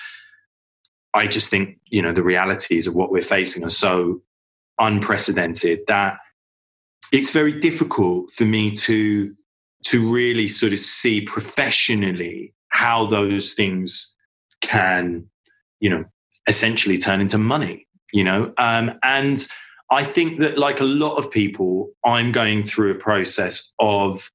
[1.14, 4.22] I just think, you know, the realities of what we're facing are so
[4.78, 6.18] unprecedented that
[7.12, 9.34] it's very difficult for me to
[9.84, 14.14] to really sort of see professionally how those things
[14.60, 15.24] can
[15.80, 16.04] you know
[16.46, 18.52] essentially turn into money you know?
[18.58, 19.46] Um, and
[19.90, 24.30] i think that like a lot of people i'm going through a process of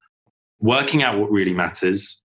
[0.60, 2.22] working out what really matters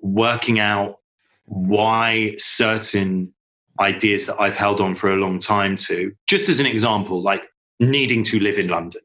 [0.00, 0.98] working out
[1.46, 3.32] why certain
[3.80, 7.48] ideas that i've held on for a long time to just as an example like
[7.80, 9.00] needing to live in london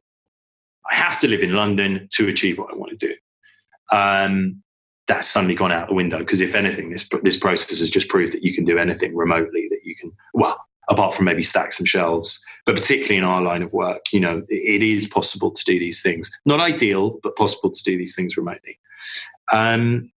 [0.94, 3.16] I have to live in London to achieve what I want to do.
[3.92, 4.62] Um,
[5.08, 8.32] that's suddenly gone out the window because if anything, this this process has just proved
[8.34, 9.68] that you can do anything remotely.
[9.70, 13.64] That you can well, apart from maybe stacks and shelves, but particularly in our line
[13.64, 16.32] of work, you know, it, it is possible to do these things.
[16.46, 18.80] Not ideal, but possible to do these things remotely.
[19.52, 20.12] Um,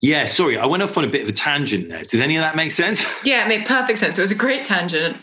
[0.00, 2.04] yeah, sorry, I went off on a bit of a tangent there.
[2.04, 3.04] Does any of that make sense?
[3.24, 4.18] Yeah, it made perfect sense.
[4.18, 5.16] It was a great tangent.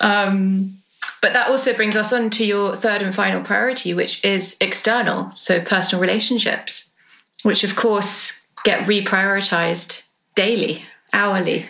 [0.00, 0.81] Um,
[1.22, 5.30] but that also brings us on to your third and final priority, which is external,
[5.30, 6.90] so personal relationships,
[7.44, 8.32] which of course
[8.64, 10.02] get reprioritized
[10.34, 11.66] daily, hourly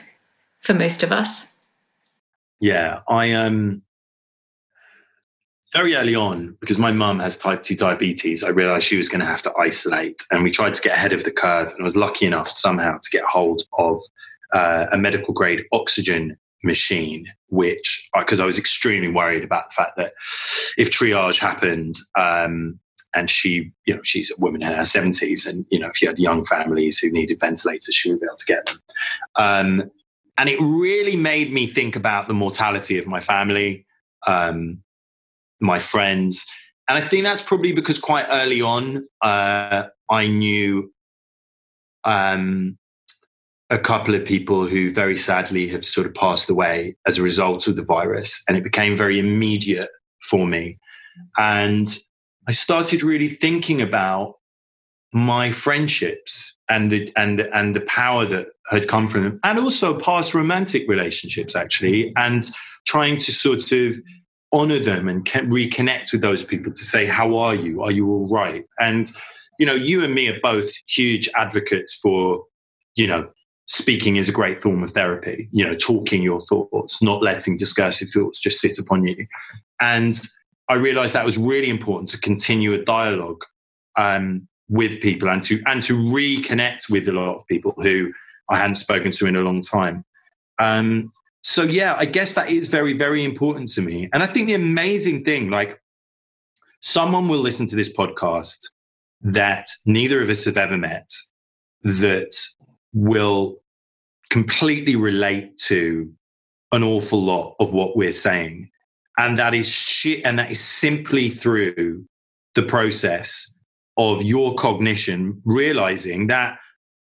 [0.59, 1.47] for most of us.
[2.61, 3.83] Yeah, I um
[5.73, 9.21] very early on, because my mum has type 2 diabetes, I realized she was going
[9.21, 10.23] to have to isolate.
[10.31, 13.11] And we tried to get ahead of the curve and was lucky enough somehow to
[13.11, 14.03] get hold of
[14.53, 19.97] uh, a medical grade oxygen machine, which because I was extremely worried about the fact
[19.97, 20.13] that
[20.77, 22.79] if triage happened, um,
[23.15, 26.09] and she, you know, she's a woman in her seventies, and you know, if you
[26.09, 28.83] had young families who needed ventilators, she would be able to get them.
[29.37, 29.91] Um,
[30.39, 33.85] and it really made me think about the mortality of my family,
[34.27, 34.83] um,
[35.61, 36.47] my friends,
[36.89, 40.93] and I think that's probably because quite early on, uh, I knew
[42.05, 42.77] um,
[43.73, 47.67] a couple of people who very sadly have sort of passed away as a result
[47.67, 48.43] of the virus.
[48.47, 49.89] And it became very immediate
[50.29, 50.79] for me.
[51.39, 51.89] And
[52.47, 54.35] I started really thinking about
[55.15, 59.99] my friendships and the and and the power that had come from them and also
[59.99, 62.51] past romantic relationships actually and
[62.87, 63.97] trying to sort of
[64.53, 67.83] honor them and reconnect with those people to say, How are you?
[67.83, 68.65] Are you all right?
[68.79, 69.11] And,
[69.59, 72.45] you know, you and me are both huge advocates for,
[72.95, 73.31] you know,
[73.73, 78.11] speaking is a great form of therapy, you know, talking your thoughts, not letting discursive
[78.11, 79.27] thoughts just sit upon you.
[79.81, 80.21] And
[80.69, 83.43] I realized that was really important to continue a dialogue
[83.97, 88.13] um, with people and to and to reconnect with a lot of people who
[88.51, 90.05] I hadn't spoken to in a long time.
[90.59, 91.11] Um,
[91.43, 94.11] so yeah, I guess that is very, very important to me.
[94.13, 95.81] And I think the amazing thing, like
[96.81, 98.59] someone will listen to this podcast
[99.23, 101.09] that neither of us have ever met
[101.85, 102.37] that
[102.93, 103.62] will
[104.33, 106.11] completely relate to
[106.73, 108.71] an awful lot of what we're saying.
[109.19, 112.07] And that is shit, and that is simply through
[112.55, 113.55] the process
[113.99, 116.59] of your cognition realizing that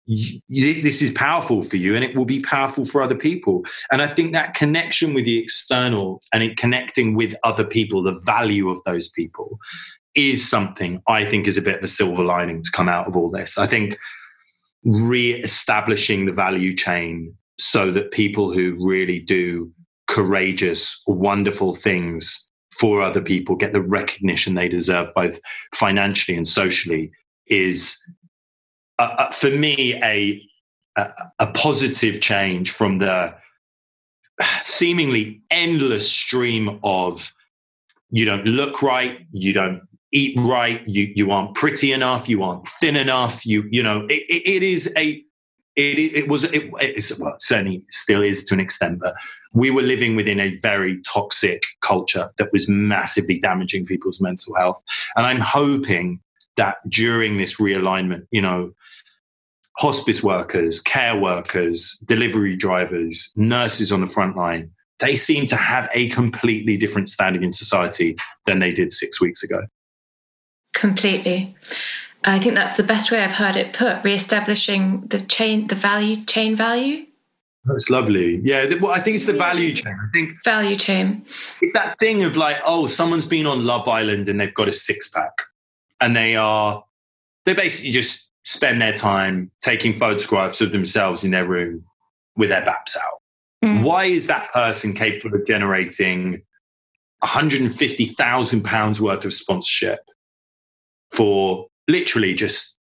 [0.06, 3.64] this, this is powerful for you and it will be powerful for other people.
[3.90, 8.20] And I think that connection with the external and it connecting with other people, the
[8.20, 9.58] value of those people
[10.14, 13.16] is something I think is a bit of a silver lining to come out of
[13.16, 13.58] all this.
[13.58, 13.98] I think
[14.86, 19.70] re-establishing the value chain so that people who really do
[20.06, 25.40] courageous, wonderful things for other people get the recognition they deserve, both
[25.74, 27.10] financially and socially,
[27.48, 27.98] is
[28.98, 30.40] uh, uh, for me a,
[30.96, 31.10] a,
[31.40, 33.34] a positive change from the
[34.60, 37.32] seemingly endless stream of
[38.10, 39.82] you don't look right, you don't
[40.12, 44.22] eat right, you you aren't pretty enough, you aren't thin enough, you you know it,
[44.28, 45.22] it, it is a
[45.76, 49.14] it, it was it, it's well certainly still is to an extent, but
[49.52, 54.82] we were living within a very toxic culture that was massively damaging people's mental health,
[55.16, 56.20] and I'm hoping
[56.56, 58.72] that during this realignment, you know,
[59.76, 65.88] hospice workers, care workers, delivery drivers, nurses on the front line, they seem to have
[65.92, 69.60] a completely different standing in society than they did six weeks ago.
[70.76, 71.56] Completely.
[72.24, 76.22] I think that's the best way I've heard it put, re-establishing the chain, the value
[76.26, 77.06] chain value.
[77.64, 78.42] That's lovely.
[78.44, 79.96] Yeah, well, I think it's the value chain.
[79.98, 81.24] I think value chain.
[81.62, 84.72] It's that thing of like, oh, someone's been on Love Island and they've got a
[84.72, 85.32] six pack,
[86.00, 86.84] and they are
[87.46, 91.84] they basically just spend their time taking photographs of themselves in their room
[92.36, 93.22] with their baps out.
[93.64, 93.82] Mm.
[93.82, 96.42] Why is that person capable of generating
[97.20, 100.00] 150,000 pounds worth of sponsorship
[101.12, 102.76] for literally just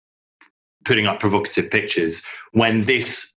[0.86, 2.22] putting up provocative pictures
[2.54, 3.32] when this,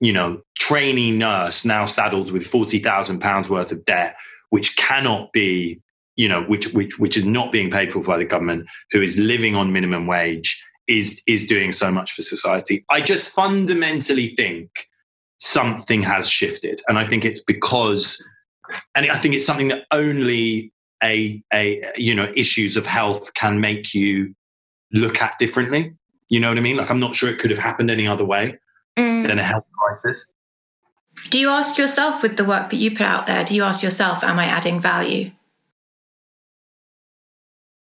[0.00, 4.16] you know, trainee nurse now saddled with 40,000 pounds worth of debt,
[4.50, 5.80] which cannot be,
[6.16, 9.16] you know, which, which, which is not being paid for by the government, who is
[9.18, 12.84] living on minimum wage is is doing so much for society.
[12.90, 14.70] I just fundamentally think
[15.38, 18.22] something has shifted, and I think it's because,
[18.94, 23.60] and I think it's something that only a a you know issues of health can
[23.60, 24.34] make you
[24.92, 25.94] look at differently.
[26.28, 26.76] You know what I mean?
[26.76, 28.58] Like I'm not sure it could have happened any other way
[28.98, 29.26] mm.
[29.26, 30.30] than a health crisis.
[31.30, 33.44] Do you ask yourself with the work that you put out there?
[33.44, 35.30] Do you ask yourself, "Am I adding value?"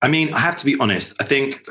[0.02, 1.14] I mean, I have to be honest.
[1.20, 1.66] I think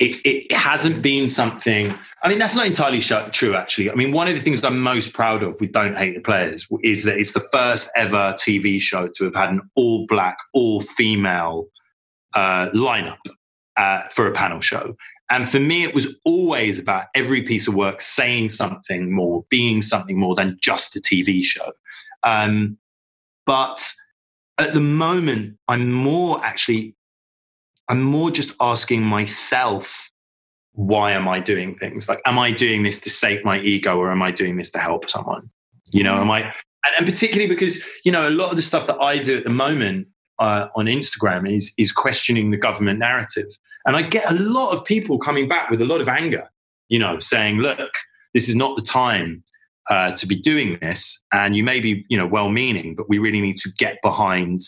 [0.00, 1.94] it, it hasn't been something.
[2.22, 3.90] I mean, that's not entirely true, actually.
[3.90, 6.66] I mean, one of the things I'm most proud of with Don't Hate the Playaz
[6.82, 10.80] is that it's the first ever TV show to have had an all black, all
[10.80, 11.68] female
[12.34, 13.18] uh, lineup
[13.76, 14.96] uh, for a panel show.
[15.30, 19.82] And for me, it was always about every piece of work saying something more, being
[19.82, 21.72] something more than just a TV show.
[22.22, 22.78] Um,
[23.44, 23.92] but
[24.58, 26.95] at the moment, I'm more actually
[27.88, 30.10] I'm more just asking myself,
[30.72, 32.08] why am I doing things?
[32.08, 34.78] Like, am I doing this to save my ego or am I doing this to
[34.78, 35.48] help someone?
[35.90, 38.86] You know, am I, and, and particularly because, you know, a lot of the stuff
[38.86, 40.08] that I do at the moment
[40.38, 43.48] uh, on Instagram is, is questioning the government narrative.
[43.86, 46.50] And I get a lot of people coming back with a lot of anger,
[46.88, 47.90] you know, saying, look,
[48.34, 49.42] this is not the time
[49.88, 51.22] uh, to be doing this.
[51.32, 54.60] And you may be, you know, well meaning, but we really need to get behind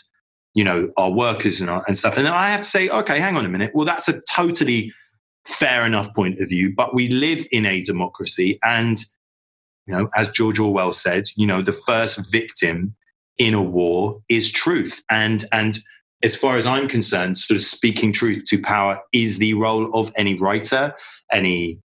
[0.58, 2.16] you know our workers and, our, and stuff.
[2.16, 3.70] And i have to say okay hang on a minute.
[3.74, 4.92] Well that's a totally
[5.46, 8.58] fair enough point of view but we live in a democracy.
[8.64, 8.98] And
[9.86, 12.96] you know as george orwell said you know the first victim
[13.38, 15.00] in a war is truth.
[15.08, 15.78] And and
[16.24, 20.10] as far as i'm concerned sort of speaking truth to power is the role of
[20.16, 20.92] any writer
[21.30, 21.78] any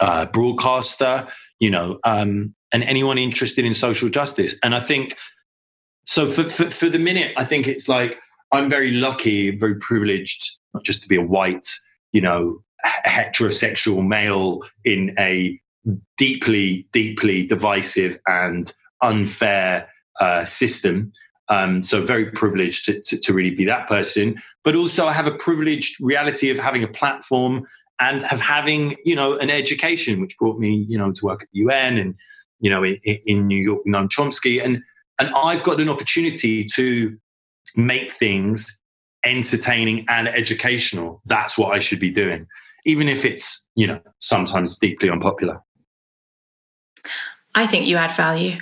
[0.00, 1.26] uh, broadcaster
[1.60, 4.54] you know um, and anyone interested in social justice.
[4.62, 5.16] And i think
[6.06, 8.16] so for, for, for the minute, I think it's like
[8.52, 11.66] I'm very lucky, very privileged, not just to be a white,
[12.12, 12.62] you know,
[13.06, 15.60] heterosexual male in a
[16.16, 19.88] deeply, deeply divisive and unfair
[20.20, 21.12] uh, system.
[21.48, 24.40] Um, so very privileged to, to, to, really be that person.
[24.64, 27.64] But also I have a privileged reality of having a platform
[28.00, 31.48] and of having, you know, an education, which brought me, you know, to work at
[31.52, 32.16] the UN and,
[32.58, 34.64] you know, in, in New York, Noam Chomsky.
[34.64, 34.82] And,
[35.18, 37.16] and I've got an opportunity to
[37.74, 38.80] make things
[39.24, 41.20] entertaining and educational.
[41.26, 42.46] That's what I should be doing,
[42.84, 45.60] even if it's, you know, sometimes deeply unpopular.
[47.54, 48.58] I think you add value.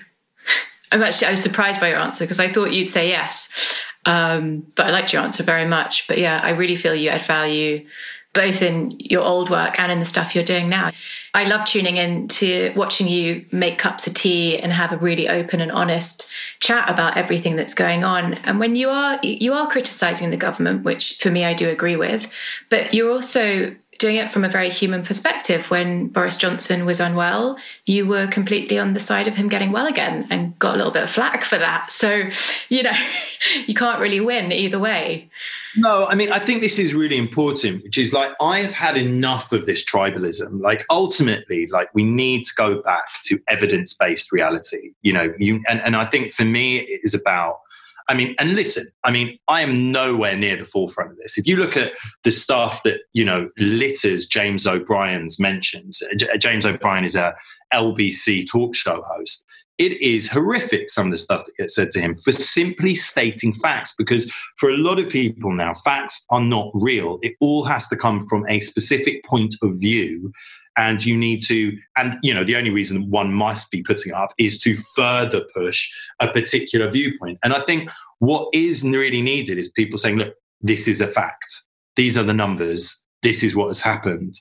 [0.92, 3.74] I'm actually I was surprised by your answer because I thought you'd say yes.
[4.06, 6.06] Um, but I liked your answer very much.
[6.06, 7.86] But yeah, I really feel you add value
[8.34, 10.90] both in your old work and in the stuff you're doing now.
[11.32, 15.28] I love tuning in to watching you make cups of tea and have a really
[15.28, 16.26] open and honest
[16.60, 18.34] chat about everything that's going on.
[18.34, 21.96] And when you are you are criticizing the government, which for me I do agree
[21.96, 22.28] with,
[22.68, 25.70] but you're also doing it from a very human perspective.
[25.70, 29.86] When Boris Johnson was unwell, you were completely on the side of him getting well
[29.86, 31.90] again and got a little bit of flack for that.
[31.90, 32.28] So,
[32.68, 32.92] you know,
[33.66, 35.30] you can't really win either way.
[35.76, 38.96] No, I mean, I think this is really important, which is like, I have had
[38.96, 40.60] enough of this tribalism.
[40.60, 45.62] Like, ultimately, like, we need to go back to evidence based reality, you know, you,
[45.68, 47.58] and, and I think for me, it is about
[48.08, 51.38] I mean, and listen, I mean, I am nowhere near the forefront of this.
[51.38, 51.92] If you look at
[52.22, 57.34] the stuff that, you know, litters James O'Brien's mentions, uh, uh, James O'Brien is a
[57.72, 59.46] LBC talk show host.
[59.78, 63.54] It is horrific, some of the stuff that gets said to him for simply stating
[63.54, 67.18] facts, because for a lot of people now, facts are not real.
[67.22, 70.32] It all has to come from a specific point of view
[70.76, 74.32] and you need to and you know the only reason one must be putting up
[74.38, 75.88] is to further push
[76.20, 77.38] a particular viewpoint.
[77.42, 81.44] And i think what is really needed is people saying look this is a fact.
[81.96, 83.04] These are the numbers.
[83.22, 84.34] This is what has happened.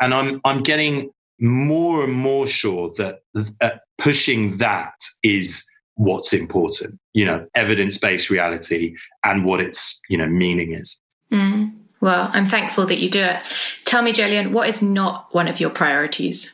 [0.00, 1.10] And i'm i'm getting
[1.40, 3.20] more and more sure that
[3.98, 5.64] pushing that is
[5.94, 11.00] what's important you know evidence-based reality and what its you know meaning is.
[11.32, 11.79] Mm.
[12.00, 13.40] Well, I'm thankful that you do it.
[13.84, 16.52] Tell me, Jolyon, what is not one of your priorities?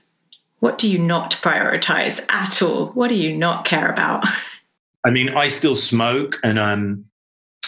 [0.61, 2.89] What do you not prioritize at all?
[2.89, 4.25] What do you not care about?
[5.05, 7.05] I mean, I still smoke and um,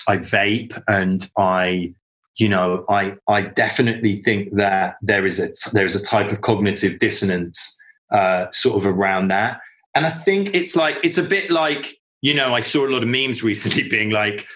[0.08, 1.94] I vape and I,
[2.36, 6.40] you know, I I definitely think that there is a there is a type of
[6.40, 7.76] cognitive dissonance
[8.10, 9.60] uh, sort of around that,
[9.94, 13.02] and I think it's like it's a bit like you know I saw a lot
[13.02, 14.46] of memes recently being like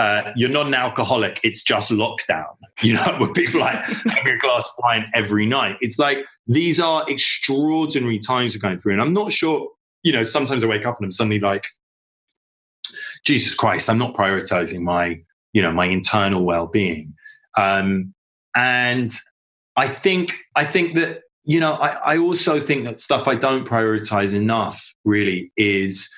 [0.00, 2.46] uh, you're not an alcoholic, it's just lockdown.
[2.82, 5.76] You know, where people like having a glass of wine every night.
[5.82, 8.94] It's like these are extraordinary times we're going through.
[8.94, 9.68] And I'm not sure,
[10.02, 11.66] you know, sometimes I wake up and I'm suddenly like,
[13.26, 15.20] Jesus Christ, I'm not prioritizing my,
[15.52, 17.12] you know, my internal well-being.
[17.58, 18.14] Um,
[18.56, 19.12] and
[19.76, 23.68] I think I think that, you know, I, I also think that stuff I don't
[23.68, 26.08] prioritize enough really is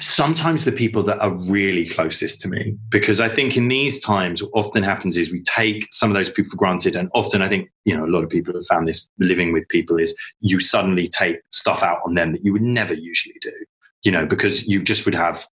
[0.00, 4.42] sometimes the people that are really closest to me because i think in these times
[4.42, 7.48] what often happens is we take some of those people for granted and often i
[7.48, 10.58] think you know a lot of people have found this living with people is you
[10.58, 13.52] suddenly take stuff out on them that you would never usually do
[14.02, 15.46] you know because you just would have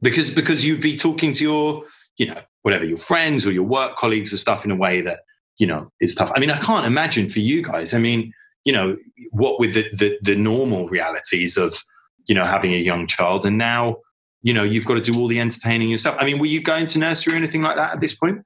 [0.00, 1.84] because because you'd be talking to your
[2.18, 5.20] you know whatever your friends or your work colleagues or stuff in a way that
[5.58, 6.30] you know is tough.
[6.34, 8.32] I mean i can't imagine for you guys i mean
[8.64, 8.96] you know
[9.30, 11.82] what with the the, the normal realities of
[12.26, 13.44] you know, having a young child.
[13.46, 13.98] And now,
[14.42, 16.16] you know, you've got to do all the entertaining yourself.
[16.18, 18.42] I mean, were you going to nursery or anything like that at this point?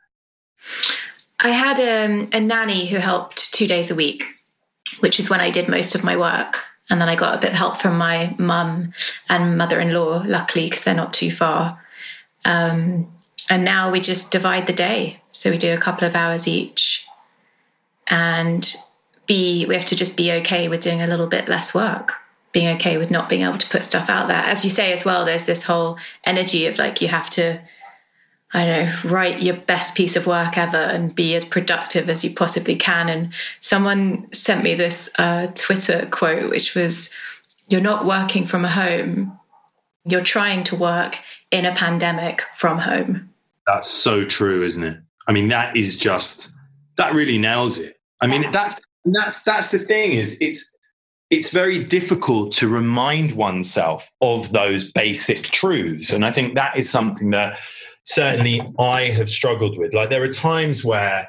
[1.40, 4.24] I had um, a nanny who helped two days a week,
[5.00, 6.64] which is when I did most of my work.
[6.88, 8.92] And then I got a bit of help from my mum
[9.28, 11.82] and mother in law, luckily, because they're not too far.
[12.44, 13.12] Um,
[13.50, 15.20] and now we just divide the day.
[15.32, 17.04] So we do a couple of hours each.
[18.08, 18.74] And
[19.26, 22.12] be we have to just be okay with doing a little bit less work
[22.56, 24.38] being okay with not being able to put stuff out there.
[24.38, 27.60] As you say as well, there's this whole energy of like you have to,
[28.54, 32.24] I don't know, write your best piece of work ever and be as productive as
[32.24, 33.10] you possibly can.
[33.10, 33.30] And
[33.60, 37.10] someone sent me this uh, Twitter quote, which was,
[37.68, 39.38] "You're not working from a home.
[40.06, 41.18] You're trying to work
[41.50, 43.28] in a pandemic from home."
[43.66, 44.98] That's so true, isn't it?
[45.28, 46.56] I mean, that is just
[46.96, 48.00] that really nails it.
[48.22, 50.75] I mean, that's that's that's the thing is it's
[51.30, 56.12] it's very difficult to remind oneself of those basic truths.
[56.12, 57.58] And I think that is something that
[58.04, 59.92] certainly I have struggled with.
[59.92, 61.28] Like there are times where,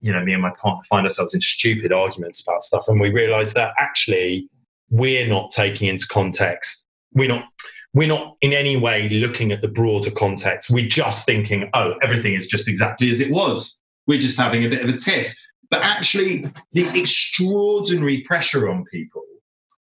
[0.00, 3.10] you know, me and my partner find ourselves in stupid arguments about stuff, and we
[3.10, 4.48] realize that actually
[4.90, 7.44] we're not taking into context, we're not
[7.92, 10.70] we're not in any way looking at the broader context.
[10.70, 13.80] We're just thinking, oh, everything is just exactly as it was.
[14.06, 15.34] We're just having a bit of a tiff.
[15.70, 19.22] But actually, the extraordinary pressure on people,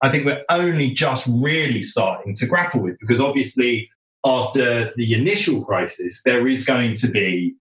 [0.02, 3.90] I think we're only just really starting to grapple with because obviously
[4.26, 7.56] after the initial crisis, there is going to be,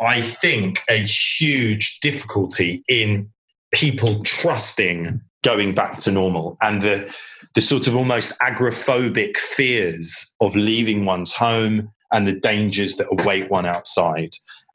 [0.00, 3.30] I think, a huge difficulty in
[3.72, 7.14] people trusting going back to normal and the
[7.54, 13.50] the sort of almost agoraphobic fears of leaving one's home and the dangers that await
[13.50, 14.30] one outside.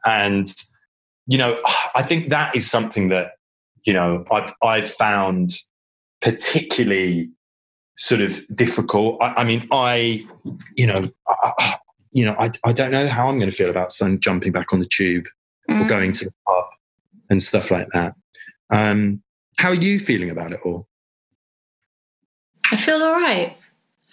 [0.05, 0.51] And
[1.27, 1.59] you know
[1.95, 3.31] i think that is something that
[3.85, 5.49] you know i've i've found
[6.21, 7.29] particularly
[7.97, 10.25] sort of difficult i, I mean i
[10.75, 11.77] you know I,
[12.11, 14.73] you know I, I don't know how i'm going to feel about some jumping back
[14.73, 15.25] on the tube
[15.69, 15.83] mm.
[15.83, 16.65] or going to the pub
[17.29, 18.15] and stuff like that
[18.71, 19.21] um
[19.57, 20.87] how are you feeling about it all?
[22.71, 23.57] I feel all right.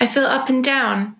[0.00, 1.16] I feel up and down.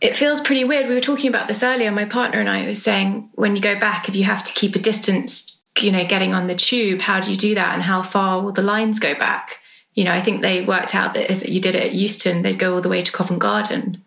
[0.00, 0.88] It feels pretty weird.
[0.88, 1.90] We were talking about this earlier.
[1.90, 4.76] My partner and I were saying when you go back, if you have to keep
[4.76, 8.02] a distance, you know, getting on the tube, how do you do that and how
[8.02, 9.58] far will the lines go back?
[9.94, 12.58] You know, I think they worked out that if you did it at Euston, they'd
[12.58, 14.04] go all the way to Covent Garden.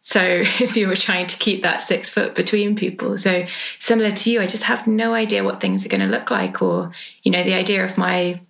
[0.00, 0.20] So
[0.60, 3.16] if you were trying to keep that six foot between people.
[3.18, 3.46] So
[3.78, 6.60] similar to you, I just have no idea what things are going to look like
[6.62, 6.90] or,
[7.22, 8.40] you know, the idea of my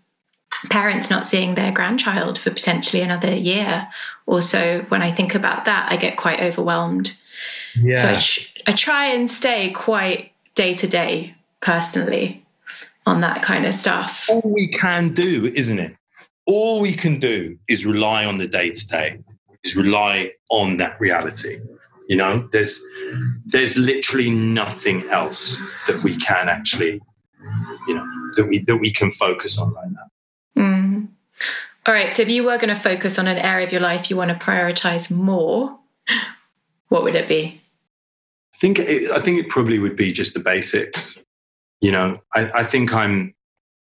[0.70, 3.88] parents not seeing their grandchild for potentially another year
[4.26, 7.16] or so when i think about that i get quite overwhelmed.
[7.80, 8.18] Yeah.
[8.18, 12.44] so I, I try and stay quite day to day personally
[13.06, 14.28] on that kind of stuff.
[14.28, 15.96] All we can do isn't it?
[16.46, 19.18] All we can do is rely on the day to day
[19.64, 21.58] is rely on that reality.
[22.08, 22.82] You know there's
[23.46, 27.00] there's literally nothing else that we can actually
[27.86, 30.08] you know that we that we can focus on like that
[30.58, 31.08] Mm.
[31.86, 32.10] All right.
[32.12, 34.30] So if you were going to focus on an area of your life you want
[34.30, 35.78] to prioritize more,
[36.88, 37.60] what would it be?
[38.54, 41.22] I think it, I think it probably would be just the basics.
[41.80, 43.34] You know, I, I think I'm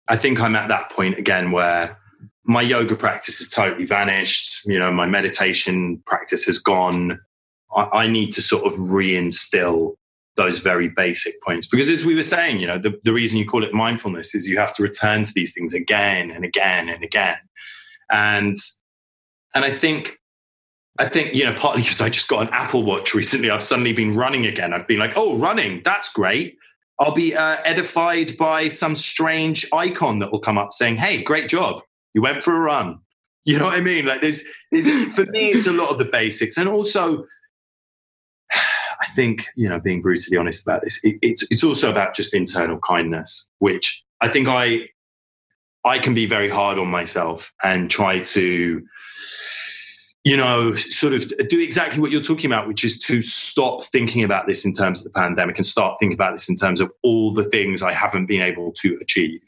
[0.07, 1.97] I think I'm at that point again where
[2.43, 4.65] my yoga practice has totally vanished.
[4.65, 7.19] You know, my meditation practice has gone.
[7.75, 9.93] I, I need to sort of reinstill
[10.35, 11.67] those very basic points.
[11.67, 14.47] Because as we were saying, you know, the, the reason you call it mindfulness is
[14.47, 17.37] you have to return to these things again and again and again.
[18.11, 18.57] And
[19.55, 20.17] and I think
[20.99, 23.93] I think, you know, partly because I just got an Apple Watch recently, I've suddenly
[23.93, 24.73] been running again.
[24.73, 26.57] I've been like, oh, running, that's great.
[26.99, 31.49] I'll be uh, edified by some strange icon that will come up saying, hey, great
[31.49, 31.81] job.
[32.13, 32.99] You went for a run.
[33.45, 34.05] You know what I mean?
[34.05, 36.57] Like, there's, there's for me, it's a lot of the basics.
[36.57, 37.25] And also,
[39.03, 42.33] I think, you know, being brutally honest about this, it, it's it's also about just
[42.33, 44.87] internal kindness, which I think I
[45.83, 48.81] I can be very hard on myself and try to,
[50.23, 54.23] you know, sort of do exactly what you're talking about, which is to stop thinking
[54.23, 56.89] about this in terms of the pandemic and start thinking about this in terms of
[57.03, 59.43] all the things I haven't been able to achieve.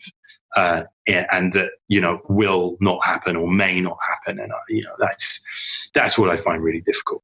[0.58, 4.95] Uh, and that you know will not happen or may not happen, and you know
[4.99, 7.22] that's that's what I find really difficult.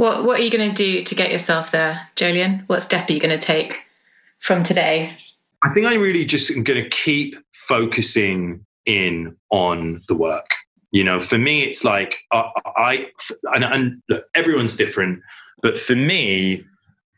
[0.00, 2.66] What What are you going to do to get yourself there, Jolyon?
[2.68, 3.82] What step are you going to take
[4.38, 5.14] from today?
[5.62, 10.46] I think I'm really just going to keep focusing in on the work.
[10.90, 13.08] You know, for me, it's like uh, I
[13.52, 15.20] and, and look, everyone's different,
[15.60, 16.64] but for me,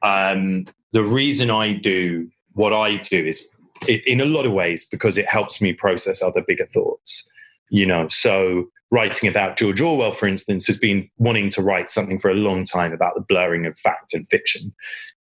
[0.03, 3.49] um, the reason I do what I do is
[3.87, 7.31] in a lot of ways because it helps me process other bigger thoughts.
[7.71, 12.21] You know, so writing about George Orwell, for instance, has been wanting to write something
[12.21, 14.73] for a long time about the blurring of fact and fiction.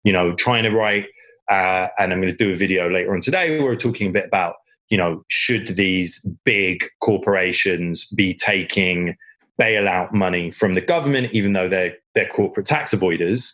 [0.05, 1.07] You know, trying to write,
[1.51, 4.13] uh, and I'm going to do a video later on today where we're talking a
[4.13, 4.57] bit about,
[4.91, 9.17] you know, should these big corporations be taking
[9.59, 13.53] bailout money from the government, even though they're they're corporate tax avoiders?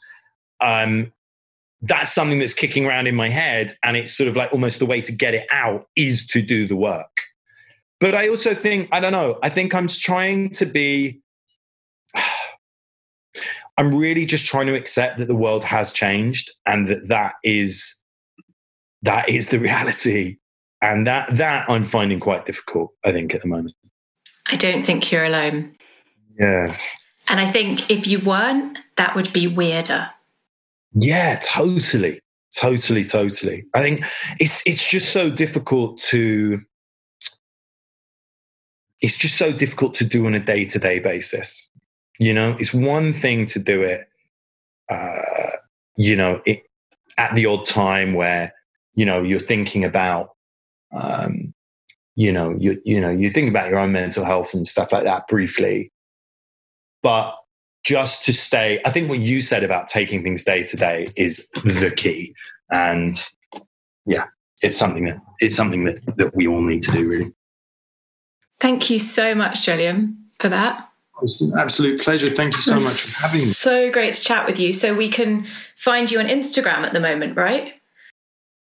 [0.61, 1.13] Um,
[1.83, 4.87] that's something that's kicking around in my head, and it's sort of like almost the
[4.87, 7.28] way to get it out is to do the work
[8.01, 11.21] but I also think, I don't know, I think I'm trying to be,
[13.77, 18.03] I'm really just trying to accept that the world has changed and that that is,
[19.03, 20.37] that is the reality.
[20.81, 23.75] And that, that I'm finding quite difficult, I think, at the moment.
[24.47, 25.77] I don't think you're alone.
[26.39, 26.77] Yeah.
[27.29, 30.11] And I think if you weren't, that would be weirder.
[30.95, 32.21] Yeah, totally.
[32.57, 33.65] Totally, totally.
[33.75, 34.05] I think
[34.41, 36.61] it's it's just so difficult to
[39.01, 41.71] it's just so difficult to do on a day to day basis.
[42.19, 44.09] You know, it's one thing to do it,
[44.89, 45.57] uh,
[45.97, 46.63] you know, it,
[47.17, 48.53] at the odd time where,
[48.95, 50.31] you know, you're thinking about,
[50.93, 51.55] um,
[52.17, 55.05] you know, you, you know, you think about your own mental health and stuff like
[55.05, 55.93] that briefly.
[57.03, 57.37] But
[57.85, 61.47] just to stay, I think what you said about taking things day to day is
[61.65, 62.35] the key.
[62.71, 63.17] And
[64.05, 64.25] yeah,
[64.63, 67.33] it's something that it's something that, that we all need to do really.
[68.61, 70.89] Thank you so much, Jolyon, for that.
[71.23, 72.35] It's an absolute pleasure.
[72.35, 73.47] Thank you so much for having me.
[73.47, 74.73] So great to chat with you.
[74.73, 75.47] So we can
[75.77, 77.75] find you on Instagram at the moment, right?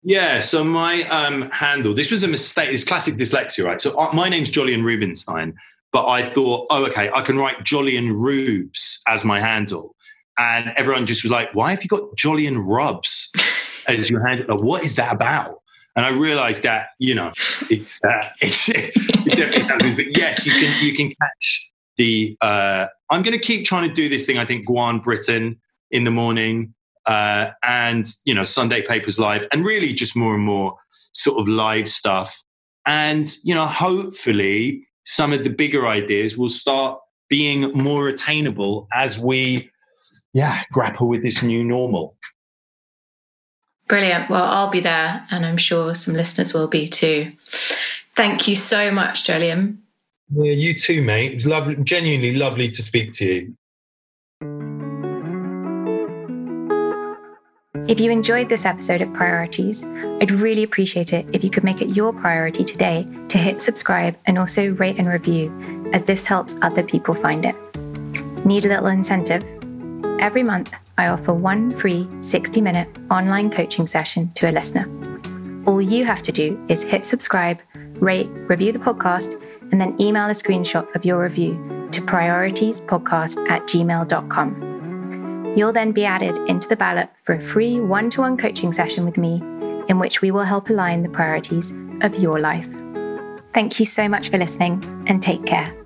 [0.03, 3.79] Yeah, so my um, handle, this was a mistake, it's classic dyslexia, right?
[3.79, 5.53] So uh, my name's Jolyon Rubinstein,
[5.91, 9.95] but I thought, oh, okay, I can write Jolyon Rubes as my handle.
[10.39, 13.31] And everyone just was like, why have you got Jolyon Rubs
[13.87, 14.59] as your handle?
[14.59, 15.60] What is that about?
[15.95, 17.31] And I realized that, you know,
[17.69, 18.93] it's, uh, it's it
[19.35, 23.65] definitely sounds but yes, you can, you can catch the, uh, I'm going to keep
[23.65, 25.59] trying to do this thing, I think, Guan Britain
[25.91, 26.73] in the morning
[27.05, 30.75] uh, and you know Sunday Papers Live, and really just more and more
[31.13, 32.41] sort of live stuff.
[32.85, 39.17] And you know, hopefully, some of the bigger ideas will start being more attainable as
[39.17, 39.69] we,
[40.33, 42.15] yeah, grapple with this new normal.
[43.91, 44.29] Brilliant.
[44.29, 47.29] Well, I'll be there, and I'm sure some listeners will be too.
[48.15, 49.79] Thank you so much, Jolyon.
[50.33, 51.33] Yeah, you too, mate.
[51.33, 53.53] It was lovely, genuinely lovely to speak to you.
[57.89, 61.81] If you enjoyed this episode of Priorities, I'd really appreciate it if you could make
[61.81, 65.51] it your priority today to hit subscribe and also rate and review,
[65.91, 67.57] as this helps other people find it.
[68.45, 69.43] Need a little incentive?
[70.19, 74.87] Every month, I offer one free 60 minute online coaching session to a listener.
[75.65, 77.59] All you have to do is hit subscribe,
[77.95, 79.41] rate, review the podcast,
[79.71, 81.53] and then email a screenshot of your review
[81.91, 84.71] to prioritiespodcast at gmail.com.
[85.55, 89.05] You'll then be added into the ballot for a free one to one coaching session
[89.05, 89.35] with me,
[89.89, 92.69] in which we will help align the priorities of your life.
[93.53, 95.80] Thank you so much for listening and take care.